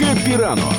[0.00, 0.74] Хеппі ранок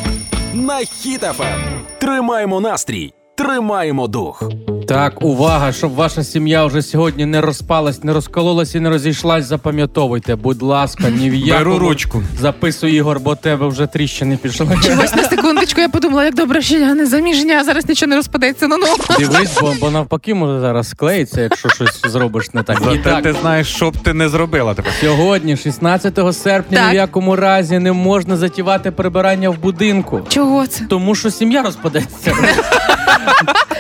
[0.54, 1.56] на Хіт FM.
[2.00, 4.44] Тримаємо настрій, тримаємо дух.
[4.92, 9.46] Так, увага, щоб ваша сім'я вже сьогодні не розпалась, не розкололась і не розійшлась.
[9.46, 11.58] Запам'ятовуйте, будь ласка, ні в якому...
[11.58, 12.24] Беру ручку.
[12.40, 14.68] Записуй, Ігор, бо тебе вже тріщини пішли.
[14.86, 18.16] Чогось на секундочку я подумала, як добре, що я не заміжня, а зараз нічого не
[18.16, 18.68] розпадеться.
[18.68, 18.86] Ну ну.
[19.20, 22.82] Дивись, бо, бо навпаки може зараз склеїться, якщо щось зробиш не так.
[22.82, 24.94] І Зате так, ти знаєш, що б ти не зробила тепер.
[25.02, 26.88] сьогодні, 16 серпня, Так.
[26.88, 30.22] ні в якому разі не можна затівати прибирання в будинку.
[30.30, 30.86] Чого це?
[30.90, 32.36] Тому що сім'я розпадеться.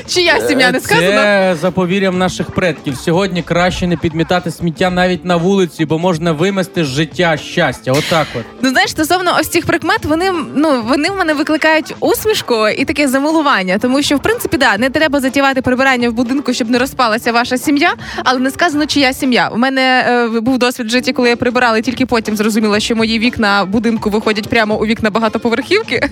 [0.07, 1.00] Чия сім'я не сказано?
[1.09, 2.97] Це за повір'ям наших предків.
[2.97, 7.91] Сьогодні краще не підмітати сміття навіть на вулиці, бо можна вимести з життя щастя.
[7.91, 8.45] Отак от.
[8.61, 13.07] Ну знаєш, стосовно ось цих прикмет, вони ну вони в мене викликають усмішку і таке
[13.07, 17.31] замилування, тому що в принципі да не треба затівати прибирання в будинку, щоб не розпалася
[17.31, 17.93] ваша сім'я,
[18.23, 19.49] але не сказано, чия сім'я.
[19.53, 22.95] У мене е, був досвід в житті, коли я прибирала, і тільки потім зрозуміла, що
[22.95, 26.09] мої вікна будинку виходять прямо у вікна багатоповерхівки,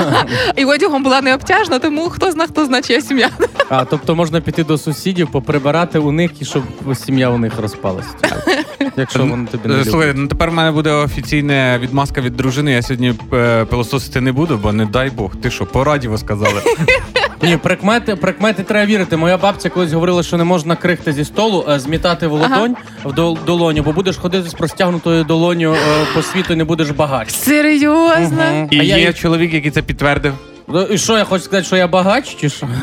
[0.56, 3.30] і одягом була не обтяжна, тому хто зна, хто зна, чия сім'я.
[3.68, 6.62] А тобто можна піти до сусідів, поприбирати у них і щоб
[6.94, 8.08] сім'я у них розпалася.
[8.96, 10.16] Якщо вони тобі не Е, Слухай, люблять.
[10.16, 12.72] ну тепер в мене буде офіційна відмазка від дружини.
[12.72, 15.36] Я сьогодні е, пилососити не буду, бо не дай Бог.
[15.36, 16.62] Ти що, по радіо сказали?
[17.42, 19.16] Ні, прикмети, прикмети треба вірити.
[19.16, 23.12] Моя бабця колись говорила, що не можна крихти зі столу, е, змітати в ладонь в
[23.12, 25.76] дол- долоню, бо будеш ходити з простягнутою долоню е,
[26.14, 27.30] по світу і не будеш багач.
[27.30, 28.36] Серйозно?
[28.52, 28.68] Мгм.
[28.70, 30.32] І А я є їй- чоловік, який це підтвердив.
[30.72, 32.68] Ну, І що я хочу сказати, що я багач, чи що?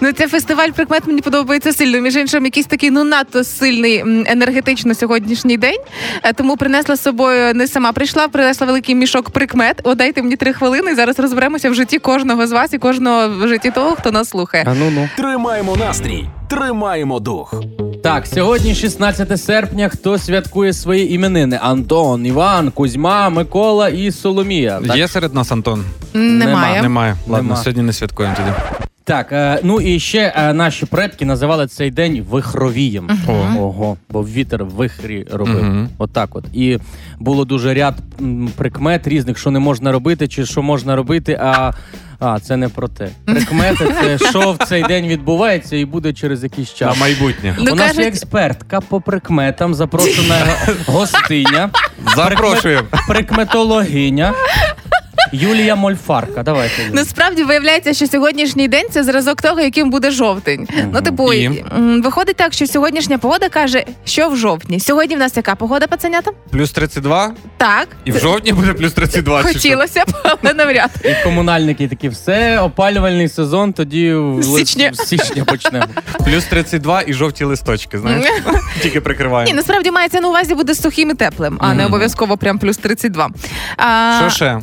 [0.00, 2.00] Ну, це фестиваль прикмет мені подобається сильно.
[2.00, 5.78] Між іншим, якийсь такий ну надто сильний енергетично сьогоднішній день.
[6.22, 9.80] Е, Тому принесла з собою не сама прийшла, принесла великий мішок прикмет.
[9.84, 10.90] О, дайте мені три хвилини.
[10.92, 14.28] і Зараз розберемося в житті кожного з вас і кожного в житті того, хто нас
[14.28, 14.64] слухає.
[14.66, 15.08] А ну ну.
[15.16, 17.62] Тримаємо настрій, тримаємо дух.
[18.02, 19.88] Так, сьогодні 16 серпня.
[19.88, 21.58] Хто святкує свої іменини?
[21.62, 24.80] Антон, Іван, Кузьма, Микола і Соломія.
[24.86, 25.84] Так, Є серед нас Антон?
[26.14, 26.82] Немає.
[26.82, 27.16] Немає.
[27.28, 27.56] Ладно, Нема.
[27.56, 28.50] сьогодні не святкуємо тоді.
[29.04, 33.10] так е, ну і ще е, наші предки називали цей день вихровієм.
[33.28, 33.32] О.
[33.60, 35.64] Ого, бо вітер в вихрі робив.
[35.64, 35.88] Мгм.
[35.98, 36.44] Отак от.
[36.52, 36.78] І
[37.20, 37.94] було дуже ряд
[38.56, 41.72] прикмет різних, що не можна робити, чи що можна робити, а.
[42.20, 43.08] А, це не про те.
[43.24, 47.00] Прикмети це що в цей день відбувається і буде через якийсь На час.
[47.00, 47.54] майбутнє.
[47.58, 50.36] Ну, У нас кажуть- є експертка по прикметам, запрошена
[50.86, 51.70] гостиня,
[52.16, 52.82] Запрошуємо.
[53.08, 54.32] прикметологиня
[55.32, 56.42] Юлія Мольфарка.
[56.42, 56.82] Давайте.
[56.82, 56.94] Юлія.
[56.94, 60.68] Насправді виявляється, що сьогоднішній день це зразок того, яким буде жовтень.
[60.92, 61.64] Ну, типу, І?
[61.76, 64.80] м, виходить так, що сьогоднішня погода каже, що в жовтні.
[64.80, 66.30] Сьогодні в нас яка погода, пацанята?
[66.50, 67.88] Плюс 32, Так.
[68.04, 69.42] і в жовтні буде плюс 32.
[69.42, 69.58] чи що?
[69.58, 70.90] Хотілося б, але навряд.
[71.04, 74.90] І комунальники такі, все, опалювальний сезон, тоді в З січня.
[74.94, 75.86] з січня почнемо.
[76.24, 78.26] Плюс 32 і жовті листочки, знаєш?
[78.82, 79.54] Тільки Ні, прикриваємо.
[79.56, 83.28] насправді мається на увазі буде сухим і теплим, а не обов'язково прям плюс 32.
[83.76, 84.60] А, Що ще?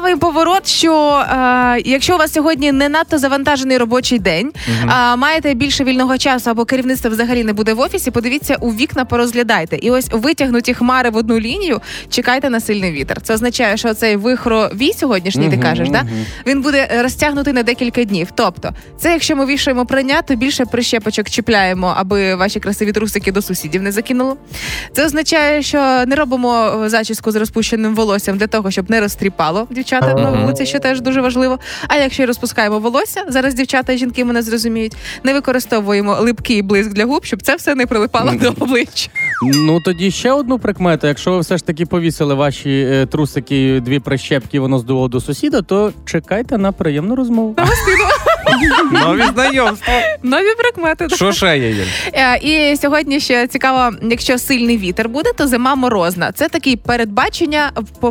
[0.00, 4.52] Цікавий поворот, що е, якщо у вас сьогодні не надто завантажений робочий день,
[4.86, 9.04] а маєте більше вільного часу або керівництво взагалі не буде в офісі, подивіться у вікна,
[9.04, 9.76] порозглядайте.
[9.76, 13.20] І ось витягнуті хмари в одну лінію, чекайте на сильний вітер.
[13.20, 16.04] Це означає, що цей вихровій сьогоднішній, ти Мгм, кажеш, да?
[16.46, 18.28] він буде е, розтягнутий на декілька днів.
[18.34, 23.42] Тобто, це якщо ми вішаємо прання, то більше прищепочок чіпляємо, аби ваші красиві трусики до
[23.42, 24.36] сусідів не закинуло.
[24.92, 29.66] Це означає, що не робимо е, зачіску з розпущеним волоссям для того, щоб не розтріпало
[29.90, 31.58] дівчата на вулиці, що теж дуже важливо.
[31.88, 37.04] А якщо розпускаємо волосся, зараз дівчата і жінки мене зрозуміють, не використовуємо липкий блиск для
[37.04, 39.10] губ, щоб це все не прилипало до обличчя.
[39.42, 41.06] Ну тоді ще одну прикмету.
[41.06, 45.62] Якщо ви все ж таки повісили ваші е, трусики, дві прищепки, воно здуло до сусіда,
[45.62, 47.56] то чекайте на приємну розмову.
[48.92, 49.94] Нові знайомства.
[50.22, 51.08] Нові прикмети.
[51.08, 51.84] Що ще є?
[52.12, 56.32] Е, І сьогодні ще цікаво, якщо сильний вітер буде, то зима морозна.
[56.32, 58.08] Це такі передбачення в,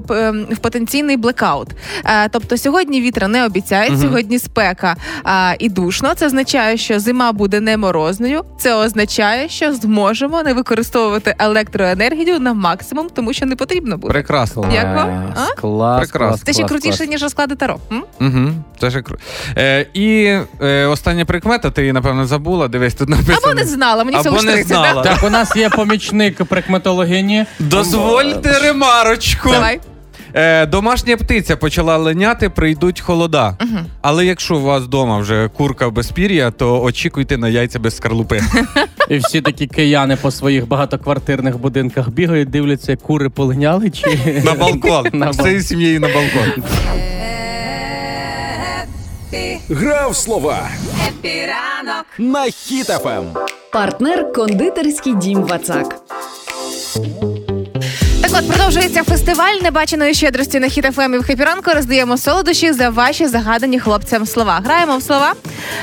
[0.53, 1.67] в потенційний блекаут.
[2.05, 6.13] Е, Тобто сьогодні вітра не обіцяють, сьогодні спека а, і душно.
[6.15, 8.43] Це означає, що зима буде не морозною.
[8.59, 14.13] Це означає, що зможемо не використовувати електроенергію на максимум, тому що не потрібно буде.
[14.13, 14.69] Прекрасно.
[14.73, 15.33] Як вам?
[15.57, 16.29] Клас, Прекрасно.
[16.29, 17.79] клас, Це ще крутіше, ніж розклади таро.
[17.91, 18.03] М?
[18.21, 18.51] Угу.
[18.81, 19.21] Це ж круто.
[19.57, 19.85] Е,
[20.29, 22.67] і е, остання прикмета, ти її, напевно, забула.
[22.67, 23.37] Дивись, тут написано.
[23.43, 24.83] Або не знала, мені всього Або ж не 30, да?
[24.83, 25.03] знала.
[25.03, 27.45] Так, у нас є помічник прикметологині.
[27.59, 29.49] Дозвольте ремарочку.
[29.49, 29.79] Давай.
[30.33, 33.57] Е, домашня птиця почала леняти, прийдуть холода.
[34.01, 38.41] Але якщо у вас вдома вже курка без пір'я, то очікуйте на яйця без скорлупи.
[39.09, 45.05] І всі такі кияни по своїх багатоквартирних будинках бігають, дивляться, кури полиняли чи На балкон.
[45.13, 46.63] На Всією сім'єю на балкон.
[49.31, 50.69] Гра Грав слова
[52.17, 52.51] на Ем.
[52.51, 53.23] Хіт FM.
[53.71, 56.01] Партнер кондитерський дім Вацак.
[58.39, 61.71] От продовжується фестиваль небаченої щедрості на Хіт FM і в Хеппі ранку.
[61.71, 64.61] Роздаємо солодощі за ваші загадані хлопцям слова.
[64.65, 65.33] Граємо в слова.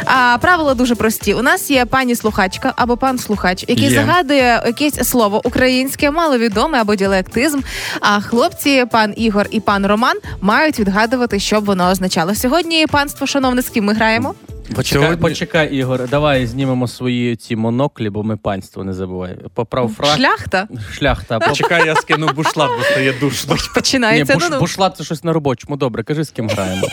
[0.05, 1.35] А, правила дуже прості.
[1.35, 3.91] У нас є пані слухачка або пан слухач, який Є.
[3.91, 7.61] загадує якесь слово українське, маловідоме або діалектизм.
[8.01, 12.35] А хлопці, пан Ігор і пан Роман, мають відгадувати, що б воно означало.
[12.35, 14.35] Сьогодні панство, шановне, з ми граємо?
[14.75, 19.37] Почекай, Сьогодні- почекай, Ігор, давай знімемо свої ці моноклі, бо ми панство не забувай.
[19.55, 20.17] Поправ фрак.
[20.17, 21.39] Шляхта Шляхта.
[21.39, 21.53] Поп...
[21.57, 23.55] Чекай, я скину бушлат, бо стає душно.
[23.55, 24.35] Ні, починається.
[24.35, 24.59] буш, ну, ну.
[24.61, 25.77] бушла це щось на робочому.
[25.77, 26.87] Добре, кажи, з ким граємо.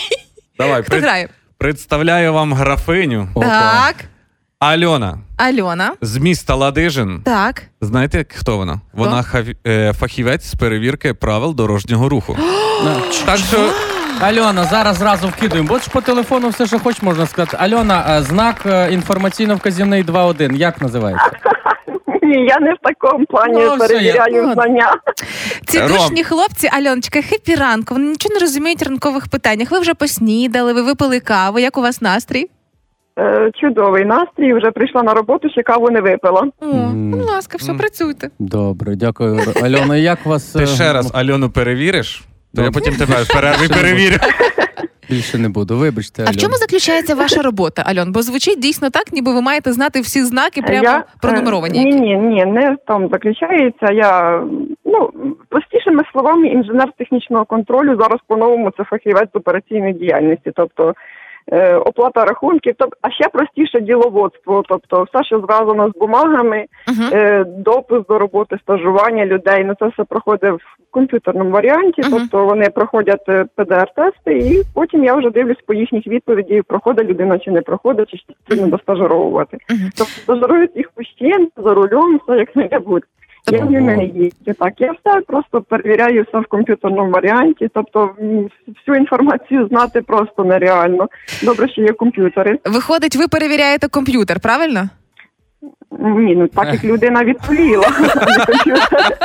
[0.58, 1.28] Давай, Хто пред- грає?
[1.58, 3.46] представляю вам графиню Опа.
[3.48, 4.04] Так,
[4.58, 5.92] Альона Альона.
[6.00, 7.22] з міста Ладижин.
[7.24, 7.62] Так.
[7.80, 8.80] Знаєте, хто вона?
[8.92, 12.36] Вона хав- е, фахівець з перевірки правил дорожнього руху.
[12.84, 13.70] На, Так що
[14.20, 15.68] Альона, зараз зразу вкидуємо.
[15.68, 17.56] Бо ж по телефону все, що хоч можна сказати.
[17.60, 20.56] Альона, е, знак е, інформаційно-вказівний 2.1.
[20.56, 21.30] Як називається?
[22.22, 24.92] Ні, я не в такому плані Ну, все, перевіряю я- знання.
[25.66, 25.88] Ці Ром.
[25.88, 27.94] душні хлопці, Альоночка, хепі ранку.
[27.94, 29.70] Вони нічого не розуміють в ранкових питаннях.
[29.70, 31.58] Ви вже поснідали, ви випили каву.
[31.58, 32.46] Як у вас настрій?
[33.18, 34.54] Е, Чудовий настрій.
[34.54, 36.46] Вже прийшла на роботу, ще каву не випила.
[36.60, 38.28] О, будь ласка, все працюйте.
[38.38, 39.40] Добре, дякую.
[39.62, 42.22] Альона, як вас ти е, ще раз Альону перевіриш,
[42.56, 44.16] то я потім тебе в перерві перевірю.
[45.10, 45.76] більше не буду?
[45.76, 48.12] Вибачте, А в чому заключається ваша робота, Альон?
[48.12, 51.78] Бо звучить дійсно так, ніби ви маєте знати всі знаки, прямо я, пронумеровані.
[51.78, 53.92] е, Ні, ні, ні, не в тому заключається.
[53.92, 54.42] Я
[54.84, 55.10] ну
[55.48, 60.94] простішими словами, інженер технічного контролю зараз по-новому це фахівець з операційної діяльності, тобто.
[61.52, 67.08] Е, Оплата рахунків, тоб- а ще простіше діловодство, тобто все, що зв'язано з бумагами, Мгм.
[67.12, 69.64] е, допуск до роботи, стажування людей.
[69.64, 72.02] Ну це все проходить в комп'ютерному варіанті.
[72.02, 72.10] Мгм.
[72.12, 77.38] Тобто вони проходять е, ПДР-тести, і потім я вже дивлюсь по їхніх відповіді, проходить людина
[77.38, 79.58] чи не проходить, чи ще потрібно достажировувати.
[79.98, 80.04] Тобто
[80.36, 83.02] стажирують їх постійно за рулем, все як не небудь.
[83.50, 84.54] Я нього не їздю.
[84.58, 87.68] Так, я все просто перевіряю все в комп'ютерному варіанті.
[87.74, 88.10] Тобто
[88.66, 91.08] всю інформацію знати просто нереально.
[91.42, 92.58] Добре, що є комп'ютери.
[92.64, 94.88] Виходить, ви перевіряєте комп'ютер, правильно?
[96.04, 97.88] Ні, ну так як людина відповіла.
[97.98, 98.00] а
[98.38, 99.18] не комп'ютер.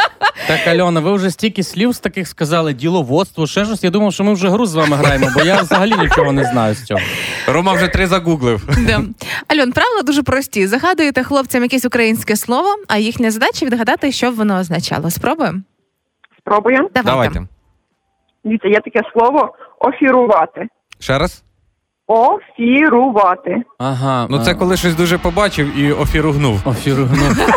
[0.48, 3.84] Так, Альона, ви вже стільки слів з таких сказали, діловодство, ще щось.
[3.84, 6.74] Я думав, що ми вже гру з вами граємо, бо я взагалі нічого не знаю
[6.76, 7.00] з цього.
[7.48, 8.62] Рома вже три загуглив.
[8.88, 9.02] Да.
[9.48, 10.68] Альон, правила дуже прості.
[10.68, 15.10] Загадуєте хлопцям якесь українське слово, а їхня задача відгадати, що б воно означало.
[15.12, 15.60] Спробуємо?
[16.40, 16.90] Спробуємо.
[16.96, 17.12] Давайте.
[17.12, 17.42] Давайте.
[18.44, 20.68] Дивіться, є таке слово офірувати.
[21.00, 21.44] Ще раз.
[22.10, 23.56] Офірувати.
[23.78, 24.28] Ага.
[24.30, 26.62] Ну це коли щось дуже побачив і офіругнув.
[26.66, 27.38] Офіргнув.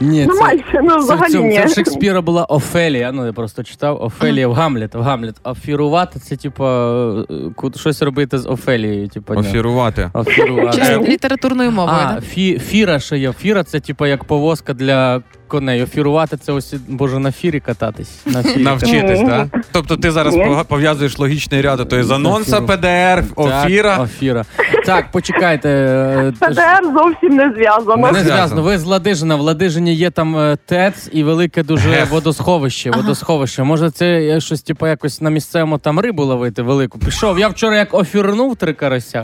[0.00, 1.56] Ні, Ну, це, майже, ну це, в взагалі цьому- ні.
[1.58, 3.12] це в Шекспіра була Офелія.
[3.12, 4.94] Ну, я просто читав Офелія в Гамлет.
[4.94, 5.34] В Гамлет.
[5.44, 7.24] Офірувати це, типу, е,
[7.56, 9.08] ку- щось робити з Офелією.
[9.08, 9.40] Типу, ні.
[9.40, 10.10] Офірувати.
[10.14, 10.78] Офірувати.
[10.78, 11.98] Чисто літературною мовою.
[12.02, 12.20] А, да?
[12.20, 13.32] фі, фіра ще є.
[13.32, 15.82] Фіра це типу як повозка для коней.
[15.82, 18.20] Офірувати це ось боже на фірі кататись.
[18.26, 19.46] На фірі Навчитись, так?
[19.72, 20.56] Тобто ти зараз Ні.
[20.68, 22.60] пов'язуєш логічний ряд, то є з анонса.
[22.60, 23.98] ПДР, Так, офіра.
[23.98, 24.44] Офіра.
[24.86, 25.68] Так, почекайте.
[25.68, 28.12] е, ПДР зовсім не зв'язано.
[28.12, 28.62] Не зв'язано.
[28.62, 29.36] Ви з Ладижина.
[29.36, 32.90] В Ладижині є там е, ТЕЦ і велике дуже водосховище.
[32.90, 33.62] Водосховище.
[33.62, 36.98] Може, це е, щось, типу, якось на місцевому там рибу ловити велику.
[36.98, 37.38] Пішов.
[37.38, 39.22] Я вчора як офірнув три карася.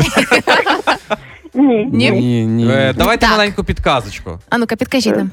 [1.54, 1.88] Ні.
[1.92, 2.10] Ні?
[2.10, 2.68] Ні, ні.
[2.70, 3.30] Е, Давайте Так.
[3.30, 4.38] маленьку підказочку.
[4.50, 5.30] А ну-ка, підкажіть нам.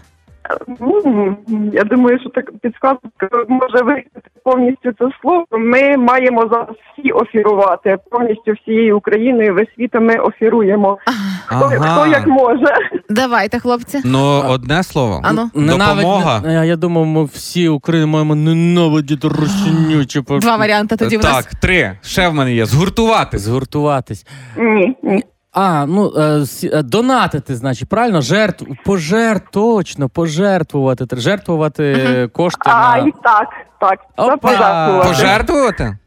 [0.79, 1.35] Ну,
[1.73, 5.45] Я думаю, що так підсказка може викликати повністю це слово.
[5.51, 6.67] Ми маємо зараз
[6.99, 10.97] всі офірувати повністю всією Україною, весь світом ми офіруємо.
[11.45, 12.73] Хто, хто як може.
[13.09, 14.01] Давайте, хлопці.
[14.05, 15.21] Ну, одне слово.
[15.23, 15.49] Ану.
[15.53, 16.39] Допомога.
[16.39, 20.05] Ненавидь- Я, я думав, ми всі Україна маємо ненавидіти русиню.
[20.05, 21.97] Типу, Два варіанти тоді в так, три.
[22.01, 22.65] Ще в мене є.
[22.65, 23.37] Згуртувати.
[23.37, 24.25] Згуртуватись.
[24.57, 25.23] Ні, ні.
[25.55, 28.21] А, ну е, е, донатити, значить, правильно?
[28.21, 31.05] Жертв, пожертв, точно, пожертвувати.
[31.11, 33.07] Жертвувати е, кошти А, на.
[33.07, 33.47] і так,
[33.79, 33.99] так.
[34.17, 34.37] Опа!
[34.37, 35.07] пожертвувати.
[35.09, 35.97] Пожертвувати?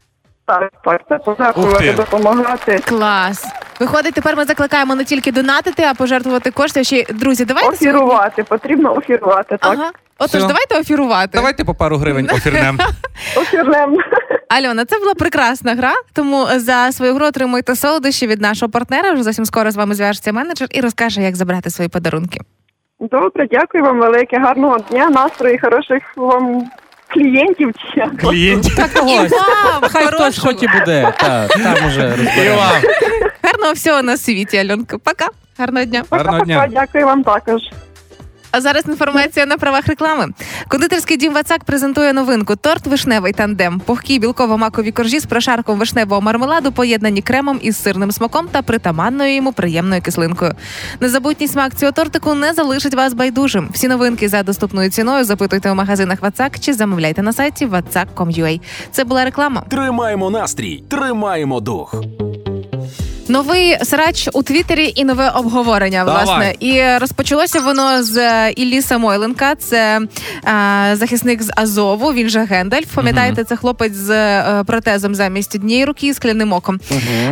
[0.45, 2.79] Так, так, це пожертвувати, допомагати.
[2.79, 3.45] Клас.
[3.79, 6.83] Виходить, тепер ми закликаємо не тільки донатити, а пожертвувати кошти.
[6.83, 9.73] Ще друзі, давайте сьогодні- Офірувати, потрібно офірувати, так.
[9.73, 9.91] Ага.
[10.17, 10.47] Отож, Все.
[10.47, 11.29] давайте офірувати.
[11.33, 12.79] Давайте по пару гривень офірнем.
[13.37, 13.97] Офірнем.
[14.49, 15.93] Альона, це була прекрасна гра.
[16.13, 19.11] Тому за свою гру отримуйте солодощі від нашого партнера.
[19.13, 22.39] Вже зовсім скоро з вами зв'яжеться менеджер і розкаже, як забрати свої подарунки.
[22.99, 26.63] Добре, дякую вам велике, гарного дня, настрою, хороших вам
[27.07, 27.71] клієнтів.
[27.77, 28.17] чи як.
[28.17, 28.75] Клієнтів.
[28.75, 29.31] Так І ось.
[29.31, 31.13] вам, Хай хтось хоч і буде.
[31.19, 32.01] Так, там уже.
[33.43, 34.97] Гарного всього на світі, Альонка.
[34.97, 35.27] Пока.
[35.57, 36.03] Гарного дня.
[36.11, 36.67] Гарного Пока-пока, дня.
[36.71, 37.61] Дякую вам також.
[38.51, 40.27] А зараз інформація на правах реклами.
[40.67, 43.79] Кондитерський дім Вацак презентує новинку торт вишневий тандем.
[43.79, 49.53] Пухкі білково-макові коржі з прошарком вишневого мармеладу поєднані кремом із сирним смаком та притаманною йому
[49.53, 50.53] приємною кислинкою.
[50.99, 53.69] Незабутній смак цього тортику не залишить вас байдужим.
[53.73, 58.61] Всі новинки за доступною ціною запитуйте у магазинах Вацак чи замовляйте на сайті vatsak.com.ua.
[58.91, 59.61] Це була реклама.
[59.69, 62.03] Тримаємо настрій, тримаємо дух.
[63.29, 66.05] Новий срач у Твіттері і нове обговорення.
[66.05, 66.25] Давай.
[66.25, 69.55] Власне, і розпочалося воно з е, Іллі Самойленка.
[69.55, 70.01] Це
[70.45, 72.13] е, захисник з Азову.
[72.13, 72.95] Він же Гендальф.
[72.95, 76.79] Пам'ятаєте, це хлопець з е, протезом замість однієї руки і скляним оком.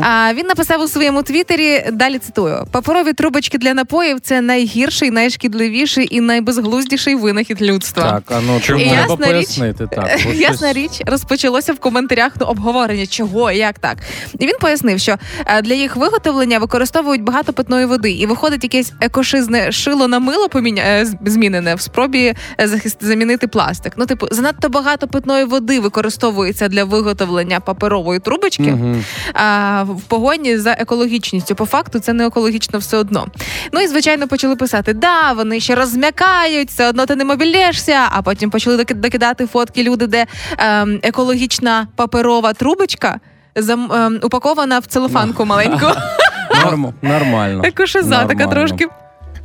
[0.01, 1.85] А він написав у своєму твіттері.
[1.93, 8.03] Далі цитую: паперові трубочки для напоїв це найгірший, найшкідливіший і найбезглуздіший винахід людства.
[8.03, 8.79] Так, а ну Чому?
[8.79, 9.87] Ясна річ- пояснити.
[9.95, 13.97] Так, бо Ясна щось- річ розпочалося в коментарях ну, обговорення, чого і як так.
[14.39, 18.93] І він пояснив, що е, для їх виготовлення використовують багато питної води, і виходить якесь
[19.01, 20.83] екошизне шило на мило поміня...
[20.85, 22.97] е, змінене в спробі е, захист...
[23.03, 23.93] замінити пластик.
[23.97, 29.03] Ну, типу, занадто багато питної води використовується для виготовлення паперової трубочки Мгм.
[29.33, 31.55] а, в погоні за екологічністю.
[31.55, 33.27] По факту це не екологічно все одно.
[33.71, 38.07] Ну і звичайно почали писати: да, вони ще розм'якають, все одно ти не мобілєшся.
[38.11, 40.25] А потім почали доки- докидати фотки люди, де
[40.57, 43.19] ем, екологічна паперова трубочка
[43.57, 45.85] зам, е, упакована в целофанку маленьку.
[46.65, 47.61] Норм- Нормально.
[47.65, 48.87] Екошиза така трошки.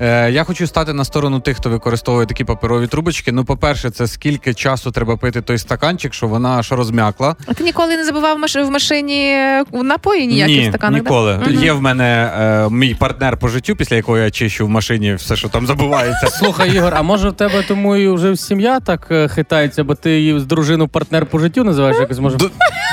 [0.03, 3.33] Е, я хочу стати на сторону тих, хто використовує такі паперові трубочки.
[3.33, 7.37] Ну, по-перше, це скільки часу треба пити той стаканчик, що вона аж розм'якла.
[7.47, 11.01] А ти ніколи не забував в машині е, напої ніякі Ні, стаканах?
[11.03, 11.39] ніколи.
[11.39, 11.65] Мгм.
[11.65, 15.37] Є в мене е, мій партнер по життю, після якого я чищу в машині все,
[15.37, 16.27] що там забувається.
[16.39, 20.11] Слухай, Ігор, а може в тебе тому і вже сім'я так е, хитається, бо ти
[20.11, 22.37] її з дружину партнер по життю називаєш якось може.
[22.37, 22.45] До,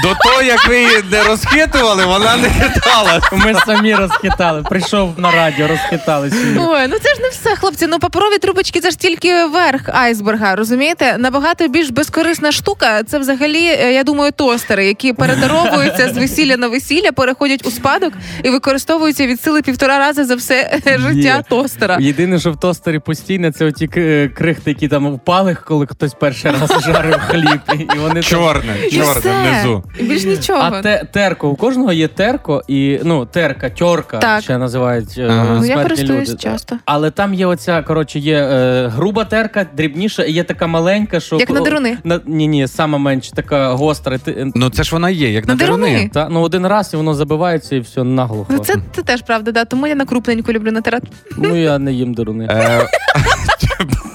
[0.04, 3.22] до того, як ви її не розхитували, вона не хитала.
[3.32, 4.64] Ми самі розхитали.
[4.64, 6.62] Прийшов на радіо, розхитали сім'ю.
[6.70, 7.88] Ой, ну це ж не все, хлопці.
[7.88, 11.16] Ну паперові трубочки це ж тільки верх айсберга, розумієте?
[11.18, 13.04] Набагато більш безкорисна штука.
[13.04, 18.14] Це взагалі, е, я думаю, тостери, які передаровуються з весілля на весілля, переходять у спадок
[18.44, 21.44] і використовуються від сили півтора рази за все е, життя Є.
[21.50, 21.98] тостера.
[22.00, 26.52] Єдине, що в тостері постійно, це оті е, крихти, які там впали, коли хтось перший
[26.52, 27.60] раз жарив хліб.
[27.96, 29.84] І вони там- Чорне, І чорне внизу.
[30.00, 30.60] І більш нічого.
[30.62, 34.42] А те, терко, у кожного є терко і ну терка, тьорка Так.
[34.44, 35.58] ще називають Ага.
[35.60, 36.38] Ну, я користуюсь люди.
[36.42, 36.78] часто.
[36.92, 41.38] Але там є оця, коротше, є е, груба терка, дрібніша, і є така маленька, що
[41.38, 41.98] Як на деруни.
[42.04, 44.18] На, ні, ні, сама менша, така гостра.
[44.18, 45.88] Ти, Ну це ж вона є, як на На деруни.
[45.88, 46.10] деруни.
[46.14, 48.54] та, ну один раз і воно забивається, і все наглухо.
[48.54, 49.66] Ну це, це теж правда, да.
[49.66, 51.08] Тому я на крупненьку люблю натирати.
[51.38, 52.48] Ну я не їм деруни.
[52.52, 52.88] Е,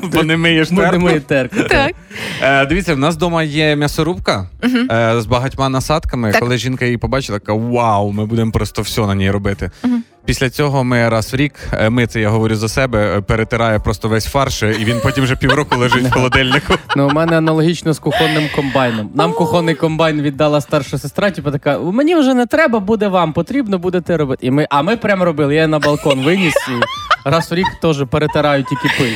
[0.13, 1.57] Бо не миєш Ми не терку.
[1.69, 1.93] Так.
[2.43, 6.33] Е, Дивіться, в нас вдома є м'ясорубка е, з багатьма насадками.
[6.33, 6.41] Так.
[6.41, 9.71] Коли жінка її побачила, така вау, ми будемо просто все на ній робити.
[10.27, 13.79] Після цього ми раз в рік, е, ми це я говорю за себе, е, перетирає
[13.79, 16.75] просто весь фарш, і він потім вже півроку лежить в холодильнику.
[16.97, 19.11] Ну, у мене аналогічно з кухонним комбайном.
[19.15, 23.79] Нам кухонний комбайн віддала старша сестра, типу така: мені вже не треба, буде вам, потрібно
[23.79, 24.47] будете робити.
[24.47, 25.55] І ми, а ми прям робили.
[25.55, 26.83] Я на балкон виніс і
[27.29, 29.15] раз в рік теж перетираю тільки пиль.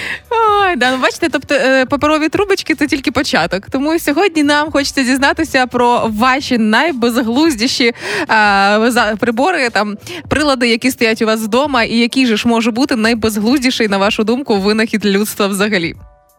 [0.68, 3.70] Ой, да, ну бачите, тобто е, паперові трубочки це тільки початок.
[3.70, 7.92] Тому сьогодні нам хочеться дізнатися про ваші найбезглуздіші
[8.30, 9.96] е, прибори, там
[10.28, 14.25] прилади, які стоять у вас вдома, і який же ж може бути найбезглуздіший, на вашу
[14.25, 15.94] думку, винахід людства взагалі.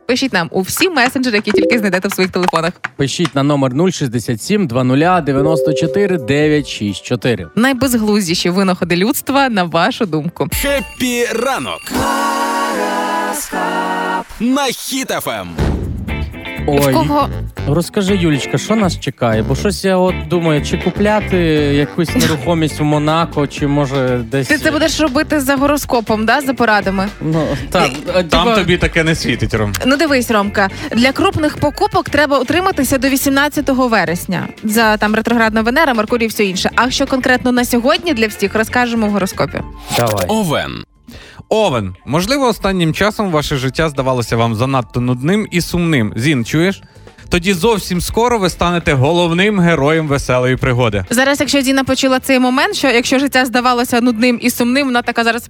[0.07, 2.73] Пишіть нам у всі месенджери, які тільки знайдете в своїх телефонах.
[2.95, 7.47] Пишіть на номер 067 20 94 964.
[7.55, 10.47] Найбезглуздіші винаходи людства, на вашу думку.
[10.53, 11.81] Хеппі ранок.
[14.39, 14.73] На Ем.
[14.73, 15.47] Хіт FM.
[16.67, 17.29] Ой, Кого
[17.67, 19.43] розкажи, Юлічка, що нас чекає?
[19.43, 21.37] Бо щось я от думаю, чи купляти
[21.75, 24.47] якусь нерухомість в Монако, чи може десь.
[24.47, 27.07] ти це будеш робити за гороскопом, да, за порадами?
[27.21, 29.73] Ну, так, Там типа- тобі таке не світить, Ром.
[29.85, 34.47] Ну дивись, Ромка, для крупних покупок треба утриматися до 18 вересня.
[34.63, 36.69] За там ретроградна Венера, Меркурій, і все інше.
[36.75, 39.61] А що конкретно на сьогодні для всіх розкажемо в гороскопі.
[39.97, 40.25] Давай.
[40.27, 40.83] Овен.
[41.49, 46.13] Овен, можливо, останнім часом ваше життя здавалося вам занадто нудним і сумним.
[46.15, 46.81] Зін, чуєш?
[47.29, 51.05] Тоді зовсім скоро ви станете головним героєм веселої пригоди.
[51.09, 55.23] Зараз, якщо Діна почула цей момент, що якщо життя здавалося нудним і сумним, вона така
[55.23, 55.49] зараз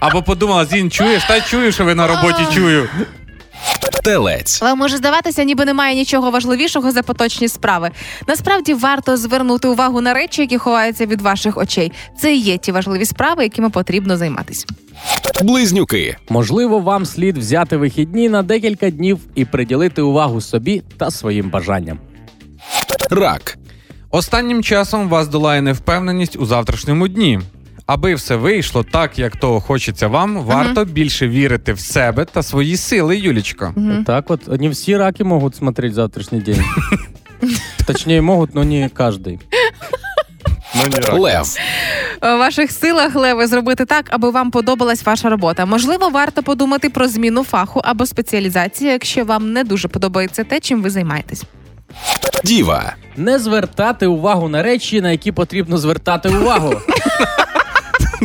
[0.00, 1.24] Або подумала, Зін, чуєш?
[1.24, 2.88] Та чую, що ви на роботі чую.
[4.04, 4.58] Телець.
[4.62, 7.90] Але може здаватися, ніби немає нічого важливішого за поточні справи.
[8.28, 11.92] Насправді варто звернути увагу на речі, які ховаються від ваших очей.
[12.20, 14.66] Це і є ті важливі справи, якими потрібно займатися.
[15.42, 16.16] Близнюки.
[16.28, 21.98] Можливо, вам слід взяти вихідні на декілька днів і приділити увагу собі та своїм бажанням.
[23.10, 23.58] Рак.
[24.10, 27.40] Останнім часом вас долає невпевненість у завтрашньому дні.
[27.86, 32.76] Аби все вийшло так, як того хочеться вам, варто більше вірити в себе та свої
[32.76, 33.74] сили, Юлічко.
[34.06, 36.64] Так вот, не все раки могут смотреть завтрашний день.
[37.86, 39.38] Точнее, могут, но не каждый.
[41.12, 41.56] Лев.
[42.22, 45.66] У ваших силах, Леви, зробити так, аби вам подобалась ваша робота.
[45.66, 50.82] Можливо, варто подумати про зміну фаху або спеціалізацію, якщо вам не дуже подобається те, чим
[50.82, 51.42] ви займаєтесь.
[52.44, 52.94] Діва.
[53.16, 56.74] Не звертати увагу на речі, на які потрібно звертати увагу.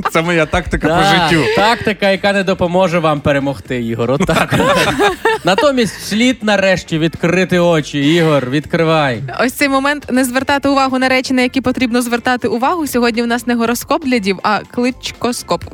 [0.12, 1.46] Це моя тактика по життю.
[1.56, 4.12] Тактика, яка не допоможе вам перемогти, Ігор.
[4.12, 4.56] Отак.
[5.44, 8.00] Натомість слід нарешті відкрити очі.
[8.00, 9.24] Ігор, відкривай.
[9.40, 12.88] Ось цей момент не звертати увагу на речі, на які потрібно звертати увагу.
[12.88, 15.64] Сьогодні в нас не гороскоп для дів, а кличкоскоп.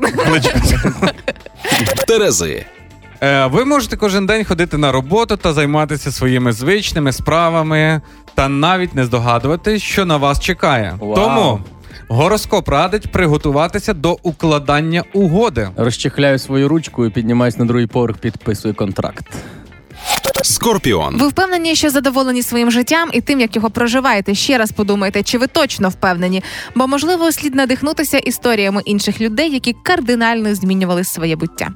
[2.08, 2.66] Терези.
[3.22, 8.02] Е, Ви можете кожен день ходити на роботу та займатися своїми звичними справами,
[8.36, 10.96] та навіть не здогадувати, що на вас чекає.
[11.00, 11.16] Вау.
[11.16, 11.60] Тому
[12.08, 15.70] гороскоп радить приготуватися до укладання угоди.
[15.78, 19.26] Розчехляю свою ручку і піднімаюсь на другий поверх, підписую контракт.
[20.44, 21.18] Скорпіон.
[21.18, 24.36] Ви впевнені, що задоволені своїм життям і тим, як його проживаєте.
[24.36, 26.44] Ще раз подумайте, чи ви точно впевнені,
[26.76, 31.70] бо можливо слід надихнутися історіями інших людей, які кардинально змінювали своє буття.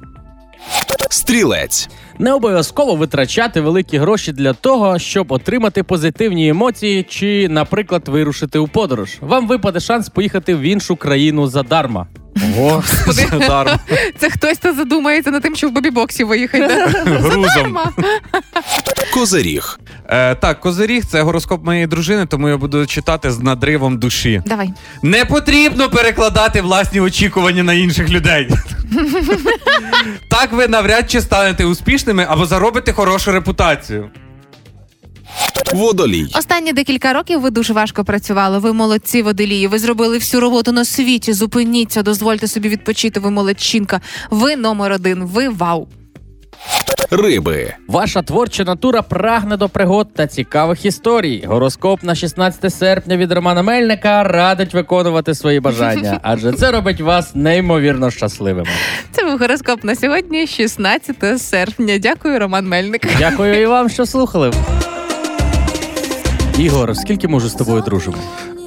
[1.10, 1.88] Стрілець.
[2.20, 8.68] Не обов'язково витрачати великі гроші для того, щоб отримати позитивні емоції чи, наприклад, вирушити у
[8.68, 9.18] подорож.
[9.20, 12.06] Вам випаде шанс поїхати в іншу країну задарма.
[12.56, 13.78] Ого, Задарма.
[14.18, 16.86] Це хтось хто задумається над тим, що в бобі-боксі виїхати.
[17.04, 17.78] Грузом.
[19.14, 19.78] Козиріг.
[20.08, 24.42] Е, так, козиріг це гороскоп моєї дружини, тому я буду читати з надривом душі.
[24.46, 24.70] Давай.
[25.02, 28.48] Не потрібно перекладати власні очікування на інших людей.
[30.30, 34.10] так ви навряд чи станете успішними або заробите хорошу репутацію.
[35.74, 36.26] Водолій.
[36.34, 38.58] Останні декілька років ви дуже важко працювали.
[38.58, 39.66] Ви молодці водолії.
[39.66, 41.32] Ви зробили всю роботу на світі.
[41.32, 43.20] Зупиніться, дозвольте собі відпочити.
[43.20, 44.00] Ви молодчинка.
[44.30, 45.24] Ви номер один.
[45.24, 45.88] Ви вау.
[47.10, 47.74] Риби.
[47.88, 51.44] Ваша творча натура прагне до пригод та цікавих історій.
[51.46, 57.34] Гороскоп на 16 серпня від Романа Мельника радить виконувати свої бажання, адже це робить вас
[57.34, 58.68] неймовірно щасливими.
[59.12, 61.98] Це був гороскоп на сьогодні, 16 серпня.
[61.98, 63.06] Дякую, Роман Мельник.
[63.18, 64.52] Дякую і вам, що слухали.
[66.58, 68.16] Ігор, скільки ми вже з тобою дружимо?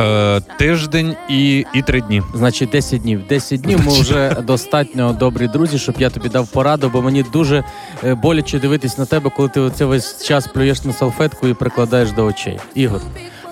[0.02, 2.22] Е, тиждень і, і три дні.
[2.36, 3.28] Значить, 10 днів.
[3.28, 7.64] 10 днів ми вже достатньо добрі друзі, щоб я тобі дав пораду, бо мені дуже
[8.04, 12.12] е, боляче дивитись на тебе, коли ти оце весь час плюєш на салфетку і прикладаєш
[12.12, 12.60] до очей.
[12.76, 13.02] Ігор.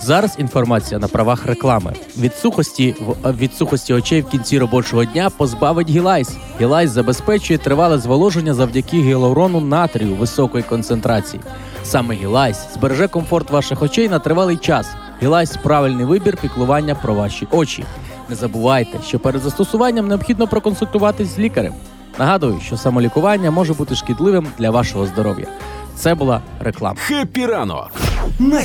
[0.02, 1.94] Зараз інформація на правах реклами.
[2.18, 2.96] Від сухості
[3.40, 6.38] від сухості очей в кінці робочого дня позбавить гілайс.
[6.62, 11.42] Гілайс забезпечує тривале зволоження завдяки гіалуронату натрію високої концентрації.
[11.84, 14.88] Саме гілайс збереже комфорт ваших очей на тривалий час.
[15.24, 17.84] Гілайс правильний вибір піклування про ваші очі.
[18.30, 21.74] Не забувайте, що перед застосуванням необхідно проконсультуватись з лікарем.
[22.20, 25.48] Нагадую, що самолікування може бути шкідливим для вашого здоров'я.
[25.96, 26.98] Це була реклама.
[27.00, 27.92] Хепі ранок.
[28.40, 28.62] На.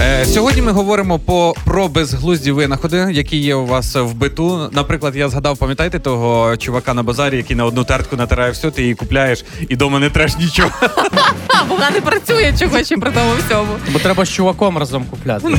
[0.00, 4.70] Е, сьогодні ми говоримо по, про безглузді винаходи, які є у вас в биту.
[4.72, 8.82] Наприклад, я згадав, пам'ятаєте того чувака на базарі, який на одну тертку натирає все, ти
[8.82, 10.70] її купляєш і дома не треш нічого.
[11.68, 13.72] Бо вона не працює чого ще при тому всьому.
[13.92, 15.48] Бо треба з чуваком разом купляти.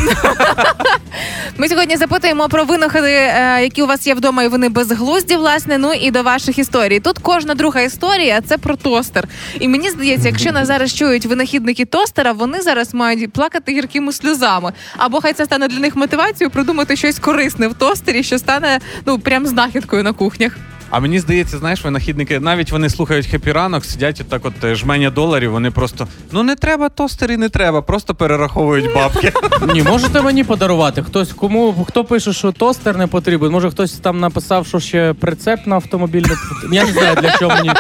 [1.58, 5.78] Ми сьогодні запитуємо про винаходи, е, які у вас є вдома, і вони безглузді, власне.
[5.78, 7.00] Ну і до ваших історій.
[7.00, 9.28] Тут кожна друга історія це про тостер.
[9.60, 14.74] І мені здається, якщо нас зараз чують винахідники тостера, вони зараз мають плакати гіркими сльозами.
[14.98, 19.20] Або хай це стане для них мотивацією придумати щось корисне в тостері, що стане ну
[19.20, 20.58] прям знахідкою на кухнях.
[20.90, 25.10] А мені здається, знаєш, винахідники, навіть вони слухають хеппі ранок, сидять отак от е, жменя
[25.10, 29.32] доларів, вони просто ну не треба тостери, не треба, просто перераховують бабки.
[29.74, 31.04] Ні, можете мені подарувати.
[31.04, 33.52] Хтось кому хто пише, що тостер не потрібен.
[33.52, 36.26] Може хтось там написав, що ще прицеп на автомобіль.
[36.72, 37.72] Я не знаю, для чого мені.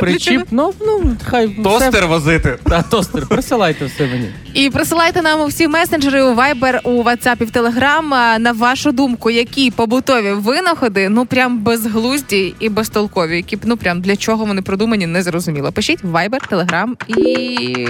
[0.00, 2.58] Причіп, ну, ну, хай все- Тостер возити.
[2.64, 4.28] Та, тостер, присилайте все мені.
[4.54, 8.92] І присилайте нам у всі месенджери у Viber, у WhatsApp і в Telegram на вашу
[8.92, 14.62] думку, які побутові винаходи, ну прям безглузді і безтолкові, які ну прям для чого вони
[14.62, 15.72] продумані, не зрозуміло.
[15.72, 17.16] Пишіть Viber, Telegram і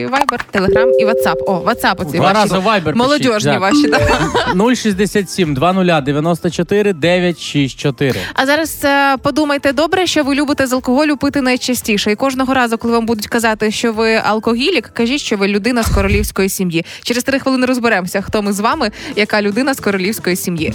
[0.07, 1.37] Viber, Telegram і WhatsApp.
[1.47, 2.35] О, WhatsApp оці Два ваші.
[2.35, 4.77] рази Viber Молодіжні пишіть, ваші, так.
[4.77, 8.21] 067 20 94 964.
[8.35, 12.12] А зараз е, подумайте добре, що ви любите з алкоголю пити найчастіше.
[12.12, 15.88] І кожного разу, коли вам будуть казати, що ви алкогілік, кажіть, що ви людина з
[15.88, 16.85] королівської сім'ї.
[17.03, 20.75] Через три хвилини розберемося, хто ми з вами, яка людина з королівської сім'ї.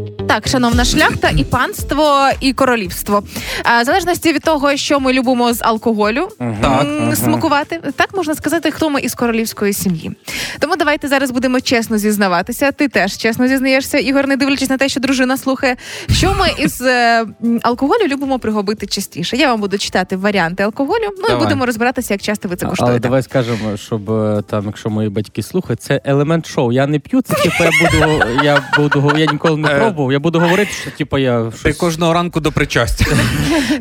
[0.31, 3.23] Так, шановна шляхта, і панство, і королівство.
[3.63, 6.27] А, в залежності від того, що ми любимо з алкоголю
[6.61, 10.11] Так, м, смакувати, так можна сказати, хто ми із королівської сім'ї.
[10.59, 12.71] Тому давайте зараз будемо чесно зізнаватися.
[12.71, 15.75] Ти теж чесно зізнаєшся, Ігор, не дивлячись на те, що дружина слухає.
[16.11, 17.25] Що ми із е,
[17.61, 19.37] алкоголю любимо пригубити частіше?
[19.37, 21.03] Я вам буду читати варіанти алкоголю.
[21.17, 21.35] Ну Давай.
[21.37, 22.99] і будемо розбиратися, як часто ви це Але куштуєте.
[22.99, 26.71] давай скажемо, щоб е, там, якщо мої батьки слухають, це елемент шоу.
[26.71, 29.79] Я не п'ю, це типу я буду, я буду, я ніколи не Е.
[29.79, 30.11] пробував.
[30.11, 33.05] Я буду говорити, що типу я Ти кожного ранку до причастя.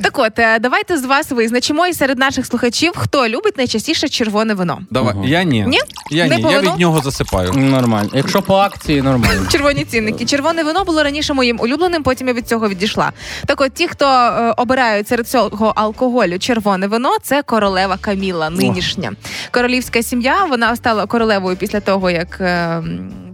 [0.02, 4.54] Так от, е, давайте з вас визначимо і серед наших слухачів, хто любить найчастіше червоне
[4.54, 4.80] вино.
[4.90, 5.14] Давай.
[5.24, 5.64] Я ні.
[5.68, 5.78] Ні?
[6.10, 6.42] Я Не ні.
[6.52, 7.52] Я від нього засипаю.
[7.52, 8.10] Нормально.
[8.14, 9.46] Якщо по акції, нормально.
[9.52, 10.24] Червоні цінники.
[10.24, 13.12] Червоне вино було раніше моїм улюбленим, потім я від цього відійшла.
[13.46, 19.12] Так от ті, хто е, обирають серед цього алкоголю червоне вино, це королева Каміла, нинішня.
[19.50, 22.82] Королівська сім'я, вона стала королевою після того, як е,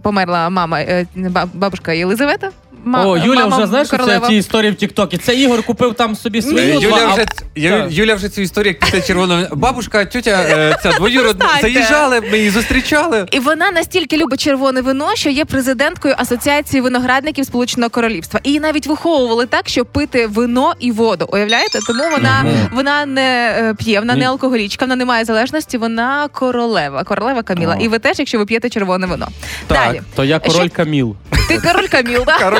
[0.01, 1.07] померла мама, е,
[1.53, 2.49] бабушка Єлизавета.
[2.87, 4.27] Ма- О, Юля мама вже знаєш, що це королева.
[4.27, 5.17] ці історії в Тіктокі.
[5.17, 6.73] Це Ігор купив там собі свою.
[6.79, 7.91] Юля а- вже, Ю- Так.
[7.91, 9.55] Юля вже цю історію, як після червоного.
[9.55, 11.73] Бабушка, тютя, е, ця двоюродна, Перестаньте.
[11.73, 13.25] заїжджали, ми її зустрічали.
[13.31, 18.39] І вона настільки любить червоне вино, що є президенткою Асоціації виноградників Сполученого Королівства.
[18.43, 21.29] І її навіть виховували так, щоб пити вино і воду.
[21.33, 21.79] Уявляєте?
[21.87, 25.77] Тому вона вона не е, п'є, вона не алкоголічка, вона не має залежності.
[25.77, 27.75] Вона королева, королева Каміла.
[27.79, 27.83] О.
[27.83, 29.27] І ви теж, якщо ви п'єте червоне вино.
[29.67, 29.77] Так.
[29.87, 31.15] Далі То я король Що- Каміл.
[31.47, 32.37] ти король Каміл, да?
[32.39, 32.59] Король.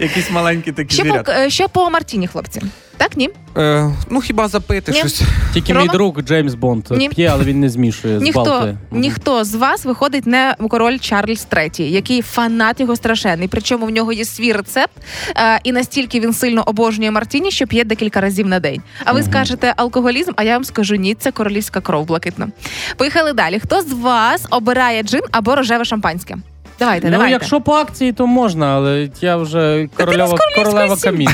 [0.00, 1.32] Якісь маленькі такі Що по, звірята.
[1.64, 2.62] е, по Мартіні, хлопці?
[2.96, 3.30] Так, ні?
[3.56, 4.98] Е, ну хіба запити Ні.
[4.98, 5.22] щось.
[5.54, 5.84] Тільки Рома?
[5.86, 7.08] мій друг Джеймс Бонд Ні.
[7.08, 8.76] п'є, але він не змішує з Ніхто, балки.
[8.90, 13.48] ніхто з вас виходить не король Чарльз III, який фанат його страшенний.
[13.48, 14.92] Причому в нього є свій рецепт,
[15.36, 18.82] е, і настільки він сильно обожнює Мартіні, що п'є декілька разів на день.
[19.04, 20.32] А ви скажете алкоголізм?
[20.36, 22.48] А я вам скажу ні, це королівська кров блакитна.
[22.96, 23.58] Поїхали далі.
[23.60, 26.36] Хто з вас обирає джин або рожеве шампанське?
[26.78, 27.32] Давайте, Ну, давайте.
[27.32, 31.32] якщо по акції, то можна, але я вже королева, королева Каміна.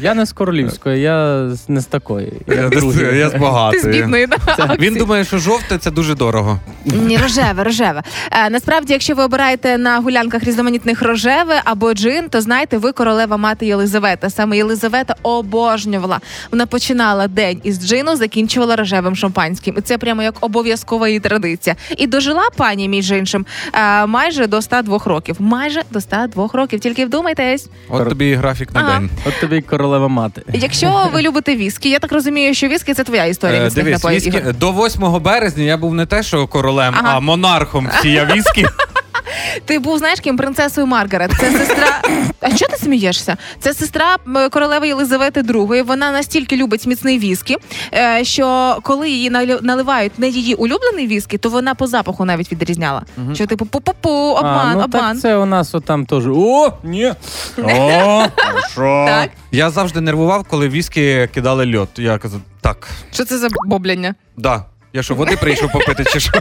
[0.00, 2.32] Я не з королівської, я з- не з такої.
[2.46, 3.18] Я, Я другий.
[3.18, 3.92] я з Ти з багатої.
[4.02, 4.36] бідної да?
[4.78, 6.58] Він думає, що жовте це дуже дорого.
[6.84, 8.02] Ні, рожеве, рожеве.
[8.30, 13.36] Е, насправді, якщо ви обираєте на гулянках різноманітних рожеве або джин, то знаєте, ви королева
[13.36, 14.30] мати Єлизавета.
[14.30, 16.20] Саме Єлизавета обожнювала.
[16.52, 19.74] Вона починала день із джину, закінчувала рожевим шампанським.
[19.78, 21.76] І це прямо як обов'язкова її традиція.
[21.96, 25.36] І дожила пані між іншим е, майже до 102 років.
[25.38, 26.80] Майже до 102 років.
[26.80, 27.68] Тільки вдумайтесь.
[27.88, 28.98] От тобі і графік на Ага.
[28.98, 29.10] день.
[29.26, 30.42] От тобі королева мати.
[30.52, 34.20] Якщо ви любите віскі, я так розумію, що віскі це твоя історія Е, Дивись, напоїв.
[34.22, 34.54] віскі, Ігор.
[34.54, 37.12] до 8 березня я був не те, що королем, Ага.
[37.16, 38.66] а монархом всія віскі.
[39.64, 41.30] Ти був знаєш ким принцесою Маргарет.
[41.40, 42.02] Це сестра.
[42.40, 43.36] А що ти смієшся?
[43.60, 44.16] Це сестра
[44.50, 45.82] королеви Єлизавети II.
[45.82, 47.56] Вона настільки любить міцний віскі,
[47.94, 49.30] е, що коли її
[49.62, 53.02] наливають не її улюблений віскі, то вона по запаху навіть відрізняла.
[53.34, 55.12] Що типу пу-пу-пу, обман, а, ну, обман.
[55.12, 56.26] Так це у нас отам теж.
[56.26, 57.06] О, ні.
[57.58, 58.24] О,
[58.72, 59.04] що?
[59.08, 59.30] Так.
[59.52, 61.88] Я завжди нервував, коли віскі кидали льод.
[61.96, 64.14] Я казав, так, Що це за бобляння?
[64.36, 64.64] да.
[64.92, 66.32] Я що, води прийшов попити, чи що?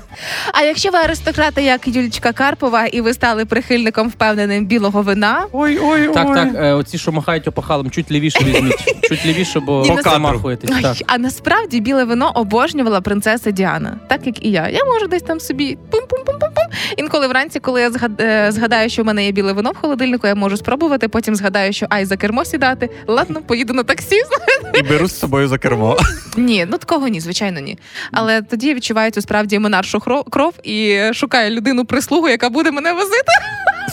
[0.53, 5.79] А якщо ви аристократи, як Юлічка Карпова, і ви стали прихильником впевненим білого вина, Ой,
[5.81, 6.13] ой, ой.
[6.13, 9.01] Так, так, е, оці, що махають опахалом, чуть лівіше візьміть.
[9.09, 10.71] Чуть лівіше, бо Ні, ви на- замахуєтесь.
[10.71, 10.97] Ай, Так.
[11.07, 14.69] а насправді біле вино обожнювала принцеса Діана, так як і я.
[14.69, 16.66] Я можу десь там собі пум-пум-пум-пум-пум.
[16.97, 20.27] Інколи вранці, коли я згад- е, згадаю, що в мене є біле вино в холодильнику,
[20.27, 21.07] я можу спробувати.
[21.07, 22.89] Потім згадаю, що ай за кермо сідати.
[23.07, 24.15] Ладно, поїду на таксі.
[24.79, 25.97] І беру з собою за кермо.
[26.37, 27.77] Ні, ну такого ні, звичайно, ні.
[28.11, 32.71] Але тоді я відчуваю цю справді монаршу хро- кров і шукаю людину прислугу, яка буде
[32.71, 33.31] мене возити.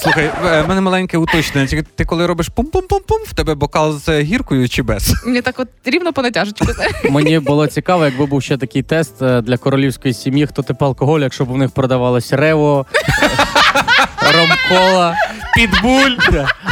[0.03, 1.85] Слухай, е, в мене маленьке уточнення.
[1.94, 5.14] Ти коли робиш пум-пум-пум-пум, в тебе бокал з гіркою чи без?
[5.27, 6.66] Мені так от рівно по натяжечку.
[7.11, 11.23] Мені було цікаво, якби був ще такий тест е, для королівської сім'ї, хто тип алкоголю,
[11.23, 12.73] якщо б у них продавалось рево,
[14.34, 15.16] ромкола.
[15.54, 16.16] Підбуль.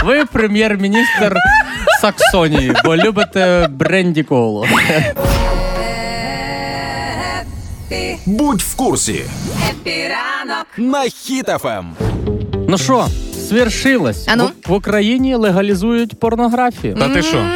[0.05, 1.37] Ви прем'єр-міністр
[2.01, 4.67] Саксонії, бо любите бренді коло.
[8.27, 9.25] Будь в курсі.
[10.77, 11.85] На Хіт-ФМ.
[12.69, 13.07] Ну що,
[13.53, 14.25] свершилось.
[14.29, 14.51] А ну?
[14.67, 16.95] В, в Україні легалізують порнографію.
[16.95, 17.47] Та ти що?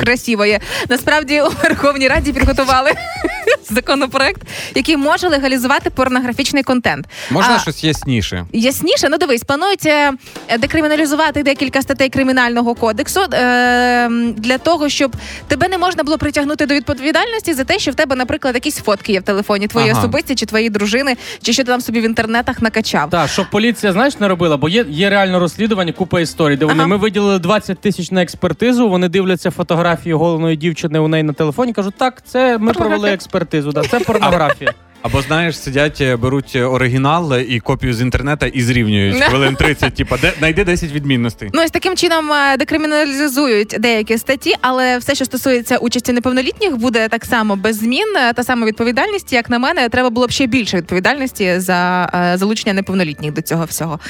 [0.00, 0.60] Красиво є.
[0.88, 2.90] Насправді у Верховній Раді підготували
[3.70, 4.42] законопроект,
[4.74, 7.06] який може легалізувати порнографічний контент.
[7.30, 8.46] Можна А, щось ясніше?
[8.52, 10.12] Ясніше, ну дивись, планується
[10.48, 15.16] е, декриміналізувати декілька статей кримінального кодексу е, для того, щоб
[15.48, 19.12] тебе не можна було притягнути до відповідальності за те, що в тебе, наприклад, якісь фотки
[19.12, 19.98] є в телефоні, твої Ага.
[19.98, 23.10] особисті чи твої дружини, чи що ти там собі в інтернетах накачав.
[23.10, 26.78] Так, щоб поліція, знаєш, не робила, бо є, є реально розслідування, купа історій, де вони
[26.78, 26.86] Ага.
[26.86, 28.88] ми виділили 20 тисяч на експертизу.
[28.88, 31.72] Вони дивляться фотографії голеної дівчини у неї на телефоні.
[31.72, 33.72] кажуть, так, це ми провели експертизу.
[33.72, 34.72] Да, це порнографія.
[35.02, 39.94] Або знаєш, сидять, е, беруть е, оригінал і копію з інтернету і зрівнюють хвилин 30,
[39.94, 41.50] типа, де знайди 10 відмінностей.
[41.52, 47.08] Ну, ось таким чином е, декриміналізують деякі статті, але все, що стосується участі неповнолітніх, буде
[47.08, 48.06] так само без змін.
[48.34, 53.32] Та сама відповідальність, як на мене, треба було б ще більше відповідальності за залучення неповнолітніх
[53.32, 54.00] до цього всього.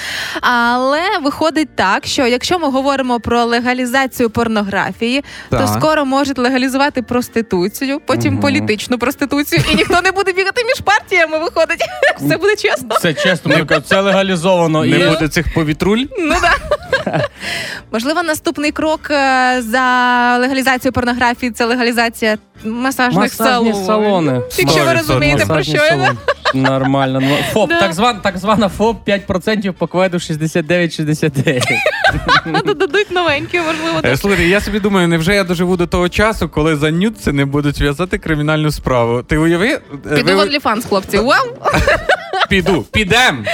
[0.40, 8.00] Але виходить так, що якщо ми говоримо про легалізацію порнографії, то скоро можуть легалізувати проституцію,
[8.06, 11.38] потім політичну проституцію, і ніхто не буде бігати між партіями.
[11.38, 11.80] Виходить,
[12.16, 12.96] все буде чесно.
[13.00, 14.84] Це чесно, ми це легалізовано.
[14.84, 15.08] Не і...
[15.08, 16.04] буде цих повітруль.
[16.18, 17.20] Ну да.
[17.92, 19.80] Можливо, наступний крок е, за
[20.40, 23.74] легалізацію порнографії це легалізація масажних Масажні салонів.
[23.86, 24.40] салони.
[24.58, 26.12] Якщо ви розумієте, про що я.
[26.54, 27.18] Нормально.
[27.22, 27.80] Ну, ФОП, Да.
[27.80, 31.62] так, зван, так звана ФОП 5% по кведу 69,69.
[32.52, 34.18] А то дадуть новенькі, можливо, Е, так.
[34.18, 37.80] Слухай, я собі думаю, невже я доживу до того часу, коли за нюци не будуть
[37.80, 39.22] в'язати кримінальну справу?
[39.22, 39.68] Ти уяви?
[40.10, 41.18] Е, Піду в OnlyFans, хлопці.
[41.18, 41.46] Вау!
[42.48, 43.44] Піду, підем.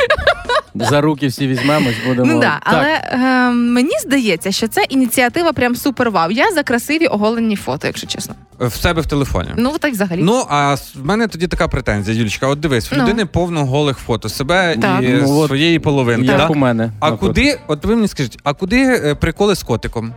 [0.75, 2.33] За руки всі візьмемось, будемо.
[2.33, 2.61] Ну да, Так.
[2.63, 6.31] але е, мені здається, що це ініціатива прям супер вау.
[6.31, 8.35] Я за красиві оголені фото, якщо чесно.
[8.61, 9.49] В себе в телефоні.
[9.57, 10.21] Ну так взагалі.
[10.23, 12.47] Ну, а в мене тоді така претензія, Юлічка.
[12.47, 13.03] От дивись, в Ну.
[13.03, 15.03] людини повно голих фото себе Так.
[15.03, 16.27] і Ну, своєї половинки.
[16.27, 16.47] Як да?
[16.47, 16.91] у мене.
[17.01, 17.19] А наприклад.
[17.37, 20.13] куди, от ви мені скажіть, а куди е, приколи з котиком?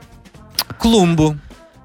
[0.78, 1.36] Клумбу,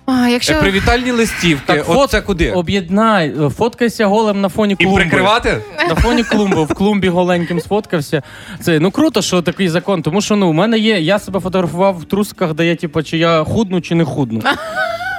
[0.07, 1.63] а, е, якщо привітальні листівки.
[1.67, 2.53] Так, от фот- це куди?
[2.53, 5.63] Об'єднай, фоткайся голим на фоні І прикривати?
[5.89, 8.23] На фоні клумби, в клумбі голеньким сфоткався.
[8.61, 10.03] Це ну круто, що такий закон.
[10.03, 11.01] Тому що ну, у мене є.
[11.01, 14.43] Я себе фотографував в трусиках, де я, типу, чи я худну, чи не худну.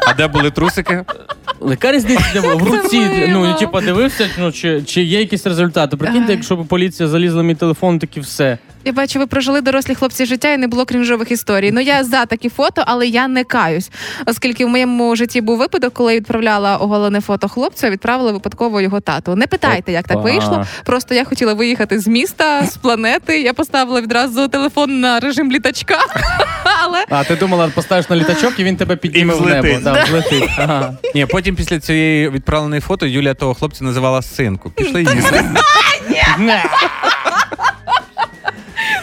[0.10, 1.04] А де були трусики?
[1.70, 3.28] Яка різниця де в руці?
[3.30, 5.98] Ну, і, типу, дивився, ну, чи, чи є якісь результати.
[5.98, 8.58] Прикиньте, якщо б поліція залізла в мій телефон, такі все.
[8.86, 11.72] Я бачу, ви прожили дорослі хлопці життя і не було крінжових історій.
[11.72, 13.92] Ну я за такі фото, але я не каюсь.
[14.26, 18.82] Оскільки в моєму житті був випадок, коли я відправляла оголене фото хлопцю, а відправила випадково
[18.82, 19.36] його тату.
[19.36, 20.66] Не питайте, як так вийшло.
[20.86, 23.42] Просто я хотіла виїхати з міста, з планети.
[23.42, 25.98] Я поставила відразу телефон на режим літачка.
[26.84, 29.80] Але А ти думала, поставиш на літачок і він тебе підніме в небо.
[29.84, 30.50] Да, взлетить.
[30.58, 30.94] Ага.
[31.16, 34.70] Ні, потім після цієї відправленої фото Юля того хлопця називала синку.
[34.70, 35.46] Пішли їсти.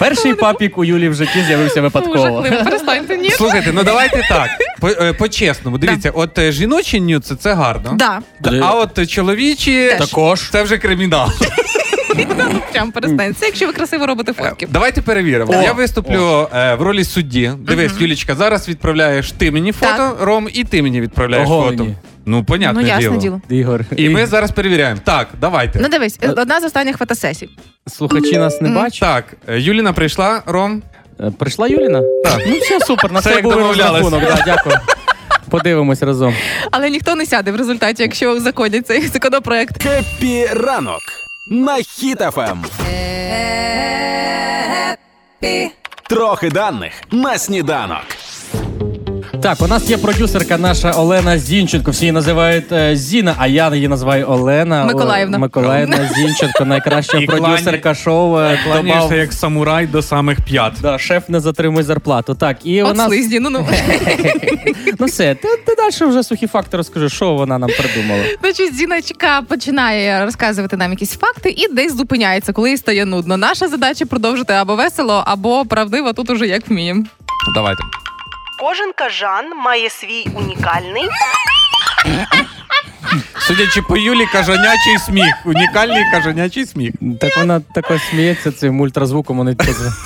[0.08, 2.16] Перший папік у Юлі в житті з'явився випадково.
[2.16, 3.30] жахливо, перестаньте ні.
[3.30, 4.48] Слухайте, ну давайте так.
[4.80, 7.90] По- е, По-чесному, дивіться, от е, жіночі нюци це гарно.
[7.94, 8.20] Да,
[8.62, 10.08] А от е, чоловічі Теж.
[10.08, 10.50] Також.
[10.50, 11.30] це вже кримінал.
[12.72, 13.40] прям перестаньте.
[13.40, 14.68] Це якщо ви красиво робите фотки.
[14.70, 15.52] Давайте перевіримо.
[15.52, 15.62] О.
[15.62, 17.52] Я виступлю е, в ролі судді.
[17.58, 20.16] Дивись, Юлічка, зараз відправляєш ти мені фото, Так.
[20.20, 21.86] Ром, і ти мені відправляєш фото.
[22.26, 23.16] Ну, понятне Ну, ясне діло.
[23.20, 23.40] діло.
[23.60, 23.84] Ігор.
[23.96, 25.00] І ми зараз перевіряємо.
[25.04, 25.78] Так, давайте.
[25.82, 27.48] Ну дивись, одна з останніх фотосесій.
[27.86, 29.00] Слухачі нас не бачать.
[29.00, 30.82] Так, е, Юліна прийшла, Ром.
[31.20, 32.02] Е, Прийшла Юліна?
[32.24, 32.40] Так.
[32.46, 34.02] Ну все, супер, на Це це як був домовлялись.
[34.02, 34.36] розрахунок.
[34.36, 34.76] Да, дякую.
[35.50, 36.34] Подивимось разом.
[36.70, 39.82] Але ніхто не сяде в результаті, якщо узаконять цей законопроект.
[39.82, 41.00] Хеппі ранок
[41.50, 42.56] на Хіт-ФМ.
[46.08, 48.02] Трохи даних на сніданок.
[49.44, 51.90] Так, у нас є продюсерка наша Олена Зінченко.
[51.90, 54.84] Всі її називають е, Зіна, а я її називаю Олена.
[54.84, 55.36] Миколаївна.
[55.36, 58.38] О, Миколаївна Зінченко, найкраща І продюсерка шоу.
[58.38, 60.72] е, Кланяєшся як самурай до самих п'ят.
[60.82, 62.34] Да, шеф не затримує зарплату.
[62.34, 63.06] Так, і От вона.
[63.06, 63.68] слизні, ну ну.
[64.98, 68.24] Ну все, ти, ти далі вже сухі факти розкажи, що вона нам придумала.
[68.40, 73.36] Значить, Зіночка починає розказувати нам якісь факти і десь зупиняється, коли їй стає нудно.
[73.36, 77.04] Наша задача продовжити або весело, або правдиво, тут уже як вміємо.
[77.54, 77.82] Давайте.
[78.58, 81.08] Кожен кажан має свій унікальний
[83.38, 85.34] Судячи по Юлі, кажанячий сміх.
[85.44, 86.92] Унікальний кажанячий сміх.
[87.20, 89.56] Так вона тако сміється цим ультразвуком, вони.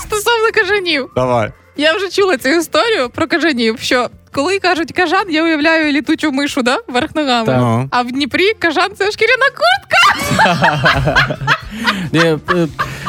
[0.02, 1.52] Стосовно кажанів, Давай.
[1.78, 6.62] Я вже чула цю історію про кажанів, що коли кажуть кажан, я уявляю літучу мишу,
[6.62, 7.46] да, верх ногами.
[7.46, 7.56] Так.
[7.60, 7.88] Ну.
[7.90, 9.98] А в Дніпрі кажан це шкіряна куртка.
[12.14, 12.38] Е,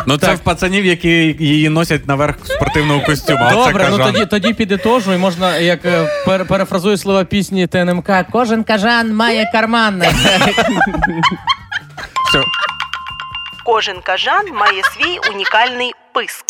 [0.08, 3.50] Ну це в пацанів, які її носять наверх спортивного костюму.
[3.52, 6.08] Добре, ну тоді, тоді підітожу, і можна, як е,
[6.48, 10.04] перефразую слова пісні ТНМК, кожен кажан має карман.
[13.66, 16.46] Кожен кажан має свій унікальний писк.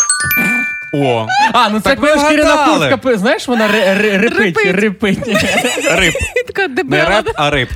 [0.93, 5.19] О, А, ну це коли шкіряна куртка, знаєш, вона ри- ри- рипить, Рипить.
[5.91, 6.13] риб.
[6.47, 7.69] Така Не реп, а риб.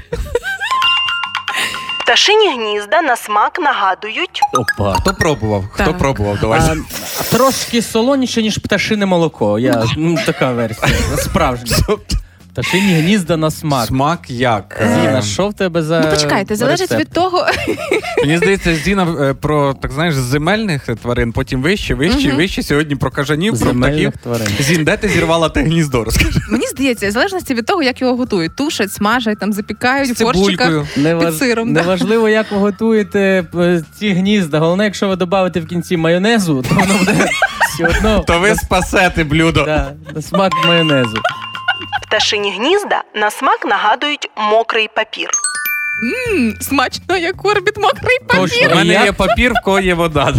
[2.03, 4.93] Пташині гнізда на смак нагадують Опа.
[4.99, 5.63] Хто пробував?
[5.71, 5.97] Хто Так.
[5.97, 6.37] пробував?
[6.41, 6.59] Давай.
[6.59, 6.75] А,
[7.23, 9.59] трошки солоніше, ніж пташине молоко.
[9.59, 10.87] Я, ну, така версія.
[11.17, 11.77] Справжня.
[12.53, 13.87] Пташині гнізда на смак.
[13.87, 14.81] Смак як?
[14.81, 17.01] Зіна, Е, що в тебе за Ну почекайте, залежить рецепт?
[17.01, 17.45] від того,
[18.21, 22.37] Мені здається, Зіна е, про так знаєш земельних тварин, потім вище, вище, Мгм.
[22.37, 22.63] вище.
[22.63, 24.11] Сьогодні про кажанів, про птахів.
[24.23, 24.47] тварин.
[24.59, 26.03] Зін, де ти зірвала те гніздо?
[26.03, 26.39] Розкажи.
[26.49, 28.55] мені здається, в залежності від того, як його готують.
[28.55, 30.69] Тушать, смажать, там запікають в горщиках.
[30.97, 31.81] Неваж- Під сиром, да.
[31.81, 34.59] Неважливо, як ви готуєте е, ці гнізда.
[34.59, 37.29] Головне, якщо ви додаєте в кінці майонезу, то воно буде
[37.73, 39.63] все одно То ви спасете блюдо.
[39.65, 41.17] да, на смак майонезу.
[42.13, 45.29] Пташині гнізда на смак нагадують мокрий папір.
[46.33, 48.47] М, смачно, як корбіт мокрий Точно.
[48.47, 48.71] папір.
[48.71, 50.33] У мене є папір, в кого є вода.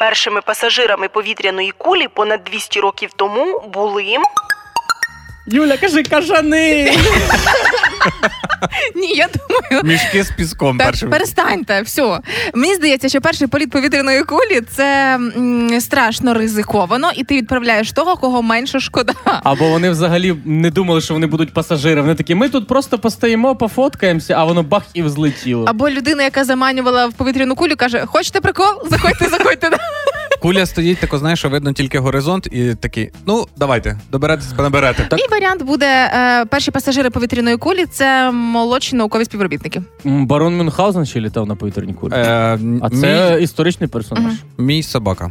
[0.00, 4.16] Першими пасажирами повітряної кулі понад 200 років тому були
[5.46, 6.96] Юля, кажи кажани.
[8.96, 9.84] Ні, я думаю.
[9.84, 11.10] Мішки з піском Так, першим.
[11.10, 12.20] перестаньте, все.
[12.54, 18.16] Мені здається, що перший політ повітряної кулі це м, страшно ризиковано, і ти відправляєш того,
[18.16, 19.12] кого менше шкода.
[19.44, 22.00] Або вони взагалі не думали, що вони будуть пасажири.
[22.00, 25.64] Вони такі, ми тут просто постоїмо, пофоткаємося, а воно бах і взлетіло.
[25.68, 28.82] Або людина, яка заманювала в повітряну кулю, каже: Хочете прикол?
[28.90, 29.70] Заходьте, заходьте.
[30.42, 35.06] Куля стоїть, тако знаєш, що видно тільки горизонт, і такий, ну давайте, доберетесь, наберете.
[35.10, 35.20] Так.
[35.20, 39.82] І варіант буде е, перші пасажири повітряної кулі це молодші наукові співробітники.
[40.06, 42.12] М, Барон Мюнхгаузен ще літав на повітряній кулі.
[42.14, 44.24] Е, а мій, це історичний персонаж.
[44.24, 44.36] Мгм.
[44.58, 45.30] мій собака.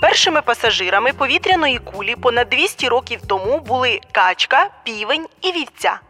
[0.00, 6.00] першими пасажирами повітряної кулі понад 200 років тому були качка, півень і вівця.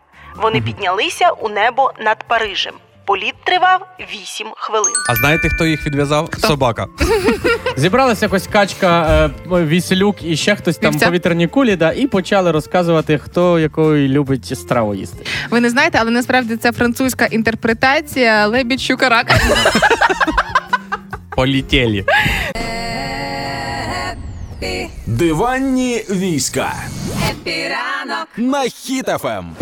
[0.42, 2.74] Вони піднялися у небо над Парижем.
[3.09, 4.92] Політ тривав 8 хвилин.
[5.09, 6.29] А знаєте, хто їх відв'язав?
[6.38, 6.87] Собака.
[7.77, 9.07] Зібралася якось качка,
[9.51, 11.07] е, Віселюк і ще хтось там Вівця.
[11.07, 15.25] повітряні кулі, да, і почали розказувати, хто якої любить страву їсти.
[15.51, 19.35] Ви не знаєте, але насправді це французька інтерпретація лебідь щукарак.
[21.37, 22.05] Полетєлі.
[25.09, 26.75] Диванні війська.
[28.37, 28.71] На Ем.
[28.70, 29.57] Хіт FM.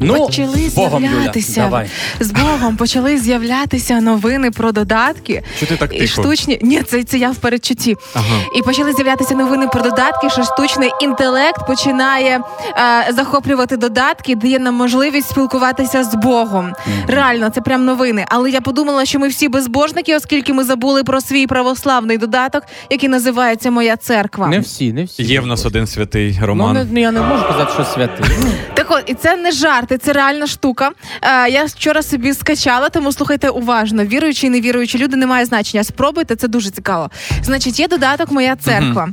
[0.00, 1.90] Ну, почали Богом, Юля, з'являтися давай.
[2.20, 6.58] з Богом, почали з'являтися новини про додатки Що ти так і штучні.
[6.62, 7.96] Ні, це, це я в передчутті.
[8.14, 8.40] Ага.
[8.56, 12.40] І почали з'являтися новини про додатки, що штучний інтелект починає
[13.08, 16.72] е, захоплювати додатки, дає нам можливість спілкуватися з Богом.
[17.06, 18.24] Реально, це прям новини.
[18.28, 23.08] Але я подумала, що ми всі безбожники, оскільки ми забули про свій православний додаток, який
[23.08, 24.46] називається Моя церква.
[24.46, 25.22] Не всі, не всі.
[25.22, 26.74] Є в нас один святий Ну, Роман.
[26.74, 28.26] не, ну, я не можу казати, що святий.
[28.40, 30.90] Ну, Так от, і це не жарти, це реальна штука.
[31.22, 34.04] Е, я вчора собі скачала, тому слухайте уважно.
[34.04, 35.84] Віруючі і невіруючі люди не має значення.
[35.84, 37.10] Спробуйте, це дуже цікаво.
[37.42, 39.08] Значить, є додаток Моя церква.